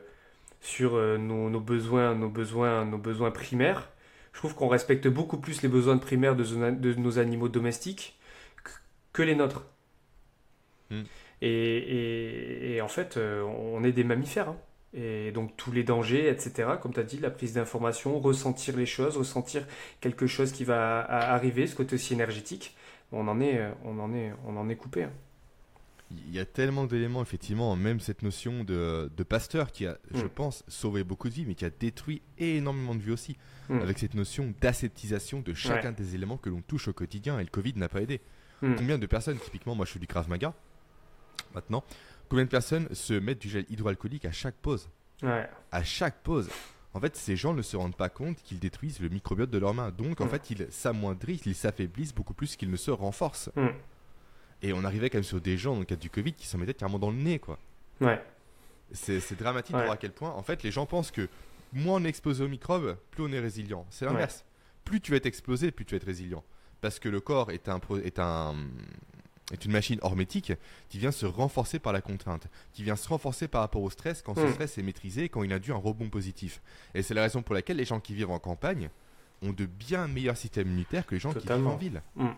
[0.61, 3.89] sur euh, nos, nos, besoins, nos besoins, nos besoins primaires,
[4.31, 8.17] je trouve qu'on respecte beaucoup plus les besoins primaires de, de nos animaux domestiques
[9.11, 9.65] que, les nôtres.
[10.89, 11.01] Mm.
[11.41, 14.49] Et, et, et, en fait, on est des mammifères.
[14.49, 14.57] Hein
[14.93, 16.69] et donc tous les dangers, etc.
[16.81, 19.65] Comme tu as dit, la prise d'information, ressentir les choses, ressentir
[20.01, 22.75] quelque chose qui va arriver, ce côté aussi énergétique,
[23.11, 25.03] on en est, on en est, on en est coupé.
[25.03, 25.11] Hein.
[26.27, 30.29] Il y a tellement d'éléments, effectivement, même cette notion de, pasteur qui a, je mm.
[30.29, 33.37] pense, sauvé beaucoup de vies, mais qui a détruit énormément de vies aussi,
[33.69, 33.79] mm.
[33.79, 37.49] avec cette notion d'aseptisation de chacun des éléments que l'on touche au quotidien, et le
[37.49, 38.21] Covid n'a pas aidé.
[38.61, 38.75] Mm.
[38.75, 40.53] Combien de personnes, typiquement, moi je fais du Krav Maga,
[41.53, 41.83] maintenant,
[42.33, 44.89] Combien de personnes se mettent du gel hydroalcoolique à chaque pause
[45.21, 46.49] À chaque pause.
[46.95, 49.75] En fait, ces gens ne se rendent pas compte qu'ils détruisent le microbiote de leurs
[49.75, 49.91] mains.
[49.91, 50.29] Donc, en mm.
[50.29, 53.51] fait, ils s'amoindrissent, ils s'affaiblissent beaucoup plus qu'ils ne se renforcent.
[53.55, 53.67] Mm.
[54.63, 56.57] Et on arrivait quand même sur des gens, dans le cadre du Covid, qui s'en
[56.57, 57.59] mettaient carrément dans le nez, quoi.
[58.01, 58.19] Ouais.
[58.93, 61.29] C'est dramatique de voir à quel point, en fait, les gens pensent que
[61.71, 63.85] moins on est exposé aux microbes, plus on est résilient.
[63.91, 64.43] C'est l'inverse.
[64.85, 66.43] Plus tu vas être exposé, plus tu vas être résilient.
[66.81, 68.55] Parce que le corps est un, est un,
[69.53, 70.51] est une machine hermétique
[70.89, 74.21] qui vient se renforcer par la contrainte, qui vient se renforcer par rapport au stress
[74.21, 74.53] quand ce hmm.
[74.53, 76.61] stress est maîtrisé, quand il induit un rebond positif.
[76.93, 78.89] Et c'est la raison pour laquelle les gens qui vivent en campagne
[79.41, 82.01] ont de bien meilleurs systèmes immunitaires que les gens qui vivent en ville.
[82.15, 82.31] Hmm.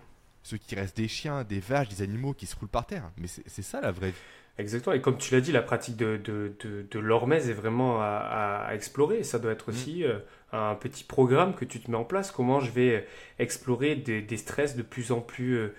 [0.44, 3.10] Ceux qui restent des chiens, des vaches, des animaux qui se roulent par terre.
[3.18, 4.16] Mais c'est ça la vraie vie.
[4.58, 4.96] Exactement.
[4.96, 6.54] Et comme tu l'as dit, la pratique de, de,
[6.90, 9.24] de, l'hormèse est vraiment à, explorer.
[9.24, 9.74] Ça doit être hmm.
[9.74, 10.20] aussi euh,
[10.52, 12.32] un petit programme que tu te mets en place.
[12.32, 13.08] Comment je vais
[13.40, 15.74] explorer des, stress de plus en plus euh,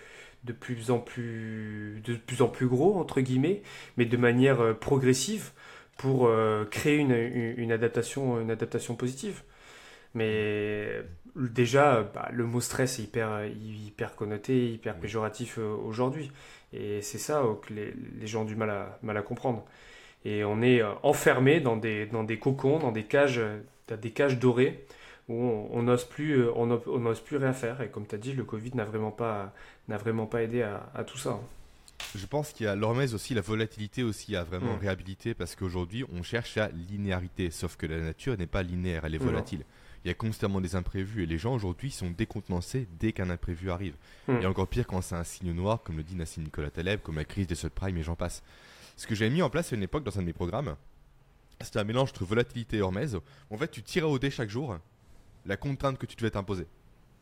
[0.46, 3.62] de plus en plus, de plus en plus gros, entre guillemets,
[3.96, 5.50] mais de manière euh, progressive
[5.98, 9.42] pour euh, créer une, une, adaptation, une adaptation positive.
[10.14, 10.88] Mais
[11.34, 16.30] déjà, bah, le mot stress est hyper, hyper connoté, hyper péjoratif euh, aujourd'hui.
[16.72, 19.64] Et c'est ça que les, les, gens ont du mal à, mal à comprendre.
[20.24, 23.40] Et on est enfermé dans des, dans des cocons, dans des cages,
[23.88, 24.84] des cages dorées
[25.28, 27.80] où on n'ose plus, euh, on, n'ose plus rien faire.
[27.80, 29.52] Et comme tu as dit, le Covid n'a vraiment pas,
[29.88, 31.40] n'a vraiment pas aidé à, tout ça.
[32.14, 34.80] Je pense qu'il y a l'hormèse aussi, la volatilité aussi a vraiment mm.
[34.80, 39.14] réhabilité parce qu'aujourd'hui on cherche la linéarité, sauf que la nature n'est pas linéaire, elle
[39.14, 39.64] est volatile.
[40.04, 43.70] Il y a constamment des imprévus et les gens aujourd'hui sont décontenancés dès qu'un imprévu
[43.70, 43.96] arrive.
[44.28, 44.42] Mm.
[44.42, 47.16] Et encore pire quand c'est un signe noir, comme le dit Nassim Nicolas Taleb, comme
[47.16, 48.42] la crise des subprimes et j'en passe.
[48.96, 50.76] Ce que j'ai mis en place à une époque dans un de mes programmes,
[51.60, 53.18] c'était un mélange entre volatilité et hormèse.
[53.50, 54.78] En fait, tu tirais au dé chaque jour
[55.46, 56.66] la contrainte que tu devais t'imposer.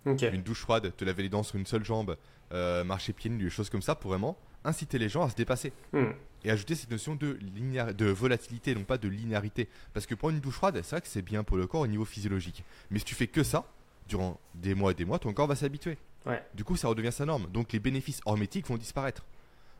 [0.07, 2.17] Une douche froide, te laver les dents sur une seule jambe,
[2.53, 5.35] euh, marcher pieds nus, des choses comme ça pour vraiment inciter les gens à se
[5.35, 5.73] dépasser.
[5.93, 6.13] Hmm.
[6.43, 7.39] Et ajouter cette notion de,
[7.93, 9.69] de volatilité, non pas de linéarité.
[9.95, 11.87] Parce que prendre une douche froide, c'est vrai que c'est bien pour le corps au
[11.87, 12.65] niveau physiologique.
[12.91, 13.67] Mais si tu fais que ça,
[14.09, 15.97] durant des mois et des mois, ton corps va s'habituer.
[16.55, 17.47] Du coup, ça redevient sa norme.
[17.53, 19.25] Donc les bénéfices hormétiques vont disparaître.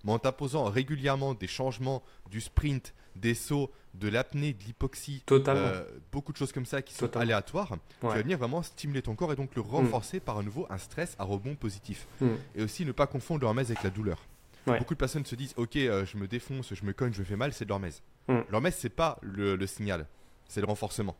[0.05, 5.85] Mais en t'imposant régulièrement des changements du sprint, des sauts, de l'apnée, de l'hypoxie, euh,
[6.11, 9.33] beaucoup de choses comme ça qui sont aléatoires, tu vas venir vraiment stimuler ton corps
[9.33, 9.67] et donc le mm.
[9.67, 12.07] renforcer par un nouveau un stress à rebond positif.
[12.21, 12.27] Mm.
[12.57, 14.19] Et aussi ne pas confondre l'hormèse avec la douleur.
[14.67, 17.25] Beaucoup de personnes se disent Ok, euh, je me défonce, je me cogne, je me
[17.25, 18.03] fais mal, c'est de l'hormèse.
[18.29, 18.41] Mm.
[18.51, 20.07] L'hormèse, c'est pas le, signal,
[20.49, 21.17] c'est le renforcement.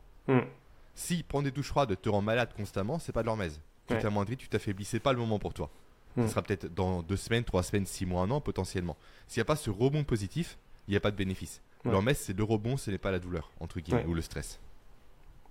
[0.95, 3.61] Si prendre des douches froides te rend malade constamment, c'est pas de l'hormèse.
[3.87, 5.69] Tu t'amoindris, tu t'affaiblis, c'est pas le moment pour toi.
[6.17, 8.95] Ce sera peut-être dans deux semaines, trois semaines, six mois, un an potentiellement.
[9.27, 10.57] S'il n'y a pas ce rebond positif,
[10.87, 11.61] il n'y a pas de bénéfice.
[11.83, 12.13] Ouais.
[12.13, 14.59] c'est le rebond, ce n'est pas la douleur, entre guillemets, ou le stress.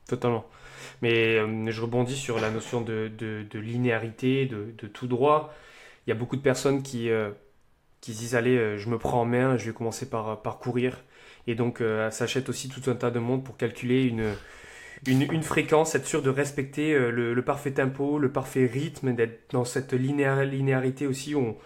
[0.06, 0.44] Totalement.
[1.02, 3.10] Mais euh, je rebondis sur la notion de,
[3.54, 5.54] linéarité, de, tout droit.
[6.06, 7.30] Il y a beaucoup de personnes qui, euh,
[8.00, 11.02] qui disent Allez, euh, je me prends en main, je vais commencer par, par courir.
[11.46, 14.34] Et donc, s'achètent aussi tout un tas de monde pour calculer une,
[15.06, 19.92] une, fréquence, être sûr de respecter le, parfait tempo, le parfait rythme, d'être dans cette
[19.92, 21.56] linéarité aussi on,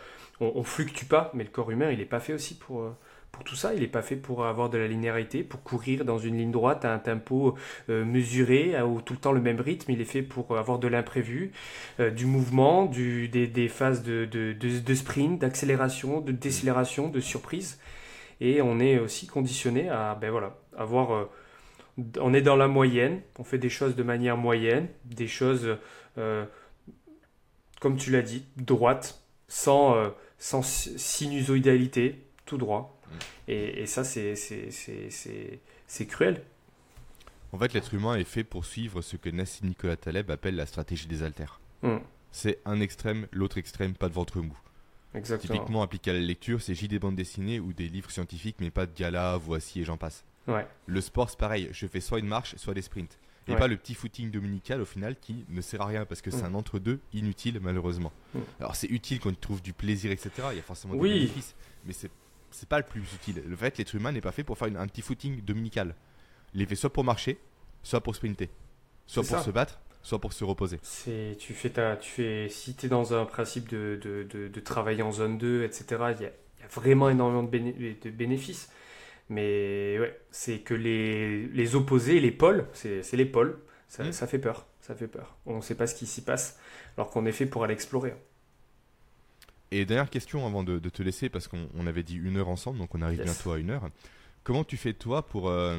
[0.41, 1.31] on, fluctue pas.
[1.35, 2.95] Mais le corps humain, il n'est pas fait aussi pour
[3.33, 3.75] pour tout ça.
[3.75, 6.85] Il n'est pas fait pour avoir de la linéarité, pour courir dans une ligne droite
[6.85, 7.57] à un tempo
[7.89, 8.75] euh, mesuré,
[9.05, 9.93] tout le temps le même rythme.
[9.93, 11.53] Il est fait pour avoir de l'imprévu,
[12.01, 17.79] euh, du mouvement, des, phases de, de, sprint, d'accélération, de décélération, de surprise.
[18.41, 21.15] Et on est aussi conditionné à ben voilà, avoir...
[21.15, 21.31] Euh,
[22.19, 25.77] on est dans la moyenne, on fait des choses de manière moyenne, des choses,
[26.15, 33.01] comme tu l'as dit, droites, sans, sans sinusoïdalité, tout droit.
[33.49, 34.35] Et, ça, c'est
[36.07, 36.43] cruel.
[37.53, 40.67] En fait, l'être humain est fait pour suivre ce que Nassim Nicolas Taleb appelle la
[40.67, 41.61] stratégie des haltères.
[41.83, 41.99] Hmm.
[42.31, 44.57] C'est un extrême, l'autre extrême, pas de ventre mou.
[45.15, 45.55] Exactement.
[45.55, 48.71] Typiquement appliqué à la lecture, c'est J des bandes dessinées ou des livres scientifiques, mais
[48.71, 50.25] pas de gala, voici et j'en passe.
[50.49, 50.67] Ouais.
[50.87, 51.69] Le sport, c'est pareil.
[51.73, 53.19] Je fais soit une marche, soit des sprints.
[53.47, 56.31] Et pas le petit footing dominical au final qui ne sert à rien parce que
[56.31, 56.55] c'est hmm.
[56.55, 58.13] un entre-deux inutile malheureusement.
[58.35, 58.41] Hmm.
[58.61, 60.31] Alors c'est utile quand tu trouves du plaisir, etc.
[60.51, 61.55] Il y a forcément des bénéfices.
[61.87, 62.11] Mais c'est
[62.51, 63.43] c'est pas le plus utile.
[63.47, 65.95] Le fait, l'être humain n'est pas fait pour faire un petit footing dominical.
[66.55, 67.39] Il est fait soit pour marcher,
[67.83, 68.49] soit pour sprinter,
[69.07, 70.79] soit pour se battre, soit pour se reposer.
[70.83, 74.61] C'est, tu fais ta, tu fais, si tu es dans un principe de, de, de,
[74.61, 78.71] travailler en zone 2, etc., il y a, y a, vraiment énormément de, de bénéfices.
[79.29, 83.59] Mais ouais, c'est que les, les opposés, les pôles, c'est, les pôles,
[83.89, 84.13] ça, mmh.
[84.13, 84.67] ça, fait peur.
[84.81, 85.37] Ça fait peur.
[85.45, 86.59] On ne sait pas ce qui s'y passe,
[86.97, 88.15] alors qu'on est fait pour aller explorer.
[89.71, 92.95] Et dernière question avant de, te laisser, parce qu'on avait dit une heure ensemble, donc
[92.95, 93.91] on arrive bientôt à une heure.
[94.45, 95.79] Comment tu fais toi pour euh,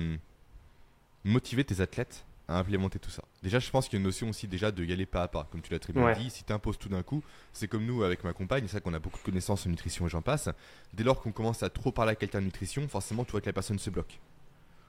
[1.23, 2.23] motiver tes athlètes?
[2.49, 4.83] À implémenter tout ça Déjà, je pense qu'il y a une notion aussi déjà de
[4.83, 5.47] y aller pas à pas.
[5.51, 7.23] Comme tu l'as très bien dit, si tu imposes tout d'un coup,
[7.53, 10.07] c'est comme nous avec ma compagne, c'est ça qu'on a beaucoup de connaissances en nutrition
[10.07, 10.49] et j'en passe.
[10.93, 13.45] Dès lors qu'on commence à trop parler à quelqu'un de nutrition, forcément, tu vois que
[13.45, 14.19] la personne se bloque.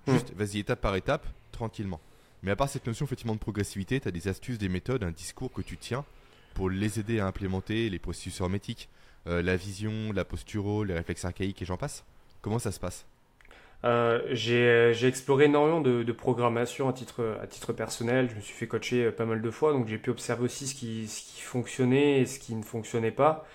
[0.07, 0.13] Hmm.
[0.13, 2.01] Juste, vas-y, étape par étape, tranquillement.
[2.43, 5.11] Mais à part cette notion effectivement de progressivité, tu as des astuces, des méthodes, un
[5.11, 6.05] discours que tu tiens
[6.55, 8.89] pour les aider à implémenter les processus hermétiques,
[9.27, 12.05] euh, la vision, la posturo, les réflexes archaïques et j'en passe?
[12.41, 13.05] Comment ça se passe?
[13.85, 18.29] Euh, j'ai exploré énormément de, programmation à titre, à titre personnel.
[18.31, 20.67] Je me suis fait coacher euh, pas mal de fois, donc j'ai pu observer aussi
[20.67, 23.47] ce qui, ce qui fonctionnait et ce qui ne fonctionnait pas.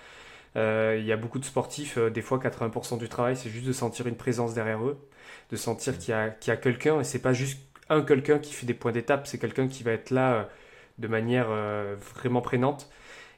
[0.56, 4.06] Il y a beaucoup de sportifs, des fois 80% du travail, c'est juste de sentir
[4.06, 4.96] une présence derrière eux,
[5.50, 5.98] de sentir mmh.
[5.98, 7.60] qu'il y a, a quelqu'un, et c'est pas juste
[7.90, 10.48] un quelqu'un qui fait des points d'étape, c'est quelqu'un qui va être là
[10.98, 12.90] de manière euh, vraiment prégnante.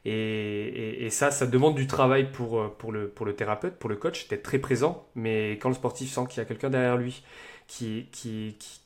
[0.04, 4.58] Et, ça, ça demande du travail pour, euh, le, thérapeute, pour le coach, d'être très
[4.58, 5.06] présent.
[5.14, 7.22] Mais quand le sportif sent qu'il y a quelqu'un derrière lui
[7.66, 8.08] qui,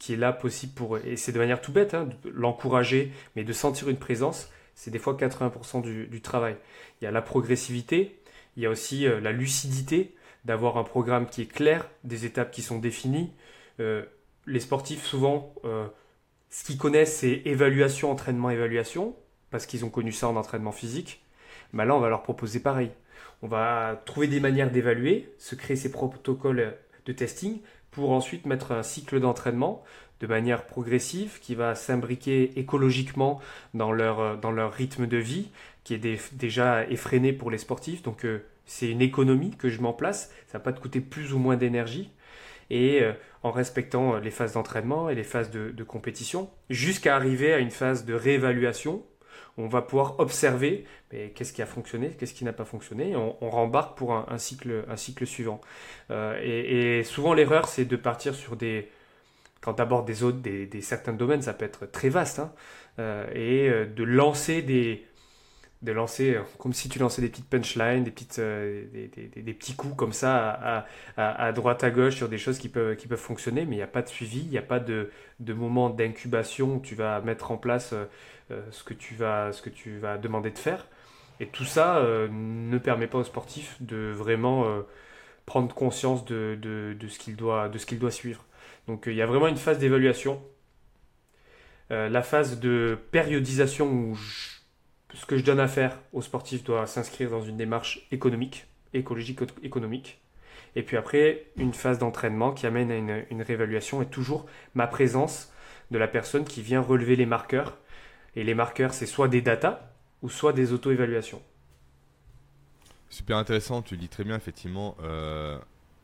[0.09, 0.99] est là possible pour...
[0.99, 4.99] Et c'est de manière tout bête, hein, l'encourager, mais de sentir une présence, c'est des
[4.99, 6.57] fois 80% du, travail.
[7.01, 8.19] Il y a la progressivité,
[8.57, 12.51] il y a aussi euh, la lucidité, d'avoir un programme qui est clair, des étapes
[12.51, 13.33] qui sont définies.
[13.79, 15.55] les sportifs, souvent
[16.53, 19.17] ce qu'ils connaissent, c'est évaluation, entraînement, évaluation,
[19.53, 21.23] parce qu'ils ont connu ça en entraînement physique.
[21.73, 22.91] Mais là, on va leur proposer pareil.
[23.43, 26.75] On va trouver des manières d'évaluer, se créer ces protocoles
[27.07, 29.85] de testing pour ensuite mettre un cycle d'entraînement
[30.21, 33.41] de manière progressive qui va s'imbriquer écologiquement
[33.75, 35.49] dans leur, dans leur rythme de vie
[35.85, 38.03] qui est déjà effréné pour les sportifs.
[38.03, 40.33] Donc euh, c'est une économie que je mets en place.
[40.47, 42.11] Ça va pas te coûter plus ou moins d'énergie
[42.71, 47.53] et euh, en respectant euh, les phases d'entraînement et les phases de, compétition, jusqu'à arriver
[47.53, 49.03] à une phase de réévaluation.
[49.59, 53.15] On va pouvoir observer qu'est-ce qui a fonctionné, qu'est-ce qui n'a pas fonctionné.
[53.17, 55.61] On, on, rembarque pour un, cycle, un cycle suivant.
[56.11, 58.89] Euh, et, souvent l'erreur, c'est de partir sur des,
[59.61, 62.53] quand tu abordes des autres, des, certains domaines, ça peut être très vaste, hein,
[63.35, 65.07] et de lancer des,
[65.83, 69.75] de lancer, euh, comme si tu lançais des petites punchlines, des, petites, euh, des, petits
[69.75, 70.87] coups comme ça
[71.17, 73.89] à, droite, à gauche sur des choses qui peuvent, qui fonctionner, mais il n'y a
[73.89, 77.51] pas de suivi, il n'y a pas de, de moment d'incubation où tu vas mettre
[77.51, 78.05] en place euh,
[78.71, 80.87] ce, que tu vas, ce que tu vas demander de faire.
[81.41, 84.67] Et tout ça ne permet pas aux sportifs de vraiment
[85.47, 88.45] prendre conscience de, ce qu'il doit, doit suivre.
[88.87, 90.41] Donc il y a vraiment une phase d'évaluation.
[91.91, 94.17] la phase de périodisation où
[95.15, 99.41] ce que je donne à faire aux sportifs doit s'inscrire dans une démarche économique, écologique,
[99.63, 100.21] économique.
[100.75, 105.53] Et puis après, une phase d'entraînement qui amène à une, réévaluation et toujours ma présence
[105.91, 107.79] de la personne qui vient relever les marqueurs.
[108.35, 109.81] Et les marqueurs, c'est soit des datas
[110.23, 111.43] ou soit des auto-évaluations.
[113.11, 115.59] Super intéressant, tu dis très bien effectivement euh,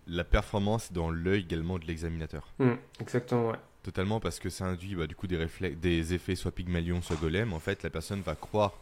[0.07, 2.53] la performance dans l'œil également de l'examinateur.
[2.59, 3.57] Mmh, exactement, ouais.
[3.83, 7.55] Totalement parce que ça induit bah, du coup des, des effets soit Pygmalion, soit Golem.
[7.55, 8.75] En fait, la personne va croire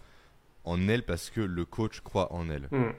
[0.65, 2.69] en elle parce que le coach croit en elle.
[2.73, 2.93] Mmh.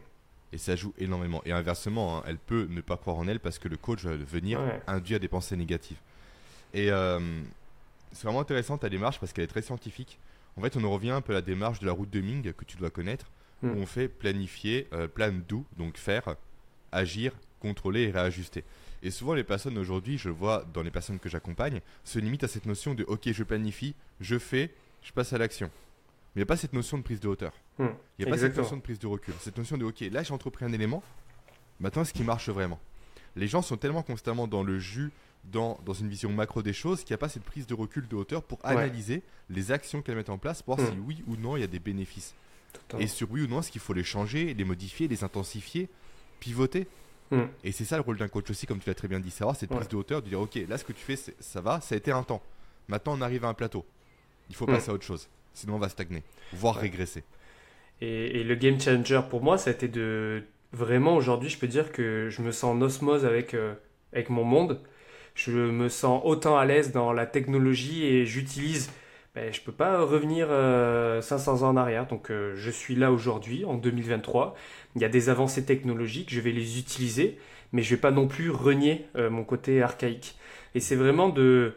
[0.54, 1.42] Et ça joue énormément.
[1.44, 4.16] Et inversement, hein, elle peut ne pas croire en elle parce que le coach va
[4.16, 5.98] venir induire des pensées négatives.
[6.74, 7.20] Et euh,
[8.14, 10.18] c'est vraiment intéressant ta démarche parce qu'elle est très scientifique.
[10.58, 12.52] En fait, on en revient un peu à la démarche de la route de Ming
[12.54, 13.32] que tu dois connaître,
[13.64, 13.78] où hmm.
[13.78, 16.36] on fait planifier, euh, plan do, donc faire,
[16.92, 18.64] agir, contrôler et réajuster.
[19.04, 22.48] Et souvent, les personnes aujourd'hui, je vois dans les personnes que j'accompagne, se limitent à
[22.48, 25.70] cette notion de OK, je planifie, je fais, je passe à l'action
[26.38, 27.52] il n'y a pas cette notion de prise de hauteur.
[27.80, 27.88] Hmm.
[28.20, 29.34] Il n'y a pas cette notion de prise de recul.
[29.40, 31.02] Cette notion de, ok, là j'ai entrepris un élément,
[31.80, 32.80] maintenant est-ce qui marche vraiment?
[33.36, 35.12] Les gens sont tellement constamment dans le jus,
[35.52, 38.08] dans, dans une vision macro des choses, qu'il n'y a pas cette prise de recul
[38.08, 41.04] de hauteur pour analyser les actions qu'elles mettent en place, pour voir si hmm.
[41.06, 42.36] oui ou non il y a des bénéfices.
[43.00, 45.90] Et sur oui ou non, est-ce qu'il faut les changer, les modifier, les intensifier,
[46.40, 46.88] pivoter
[47.32, 47.46] hmm.
[47.64, 49.56] Et c'est ça le rôle d'un coach aussi, comme tu l'as très bien dit, savoir
[49.56, 51.96] cette prise de hauteur, de dire ok, là ce que tu fais, ça va, ça
[51.96, 52.42] a été un temps.
[52.88, 53.86] Maintenant on arrive à un plateau.
[54.50, 55.28] Il faut passer à autre chose
[55.58, 56.24] sinon on va stagner,
[56.54, 57.24] voire régresser.
[58.00, 61.92] Et, le game changer pour moi, ça a été de vraiment aujourd'hui, je peux dire
[61.92, 63.74] que je me sens en osmose avec, euh,
[64.14, 64.80] avec mon monde.
[65.38, 68.90] Je me sens autant à l'aise dans la technologie et j'utilise.
[69.36, 73.12] Ben, je peux pas revenir 500 euh, ans en arrière, donc euh, je suis là
[73.12, 74.56] aujourd'hui, en 2023.
[74.96, 77.38] Il y a des avancées technologiques, je vais les utiliser,
[77.72, 80.36] mais je vais pas non plus renier mon côté archaïque.
[80.74, 81.74] Et c'est vraiment de,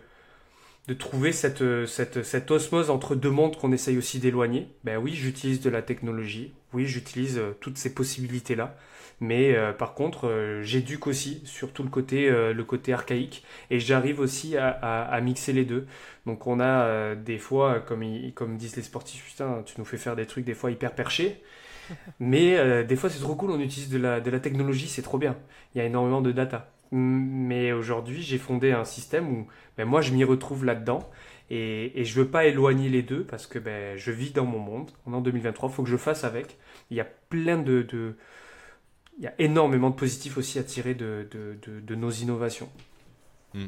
[0.88, 4.68] de trouver cette, cette, cette, osmose entre deux mondes qu'on essaye aussi d'éloigner.
[4.84, 8.76] Ben oui, j'utilise de la technologie, oui, j'utilise euh, toutes ces possibilités-là,
[9.20, 13.80] mais euh, par contre, euh, j'éduque aussi sur tout le côté, le côté archaïque, et
[13.80, 15.86] j'arrive aussi à, à, mixer les deux.
[16.26, 18.04] Donc on a des fois, comme,
[18.34, 21.42] comme disent les sportifs, putain, tu nous fais faire des trucs des fois hyper perchés,
[22.20, 25.18] mais des fois c'est trop cool, on utilise de la, de la technologie, c'est trop
[25.18, 25.36] bien.
[25.74, 26.70] Il y a énormément de data.
[26.92, 29.46] Mais aujourd'hui, j'ai fondé un système où
[29.76, 31.08] ben, moi, je m'y retrouve là-dedans.
[31.50, 34.58] Et, et, je veux pas éloigner les deux parce que ben, je vis dans mon
[34.58, 34.90] monde.
[35.06, 36.58] On est en 2023, il faut que je fasse avec.
[36.90, 38.16] Il y a plein de, de,
[39.20, 42.70] Il y a énormément de positifs aussi à tirer de, de, de nos innovations.
[43.52, 43.66] Hmm.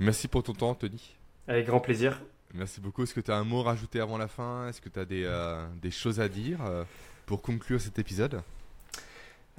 [0.00, 1.14] Merci pour ton temps, Tony.
[1.46, 2.20] Avec grand plaisir.
[2.54, 3.04] Merci beaucoup.
[3.04, 4.68] Est-ce que tu as un mot à rajouter avant la fin?
[4.68, 6.82] Est-ce que tu as des, euh, des, choses à dire euh,
[7.24, 8.42] pour conclure cet épisode?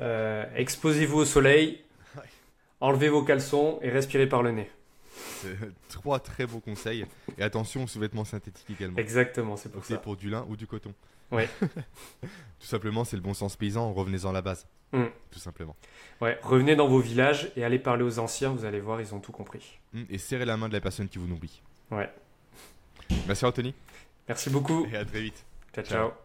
[0.02, 1.82] Euh, Exposez-vous au soleil,
[2.82, 4.70] enlevez vos caleçons et respirez par le nez.
[5.90, 7.06] Trois très beaux conseils.
[7.38, 8.98] Et attention aux sous-vêtements synthétiques également.
[8.98, 9.94] Exactement, c'est pour ça.
[9.94, 10.94] C'est pour du lin ou du coton.
[11.32, 11.49] Ouais.
[11.61, 13.93] Tout simplement, c'est le bon sens paysan.
[13.93, 14.67] Revenez-en à la base.
[14.91, 15.05] Mm.
[15.32, 15.76] Tout simplement.
[16.21, 18.51] Ouais, revenez dans vos villages et allez parler aux anciens.
[18.51, 19.80] Vous allez voir, ils ont tout compris.
[19.93, 21.61] Mm, et serrez la main de la personne qui vous nourrit.
[21.91, 22.09] Ouais.
[23.28, 23.73] Merci Anthony.
[24.28, 24.88] Merci beaucoup.
[24.91, 25.45] Et à très vite.
[25.73, 25.84] ciao.
[25.84, 26.24] ciao.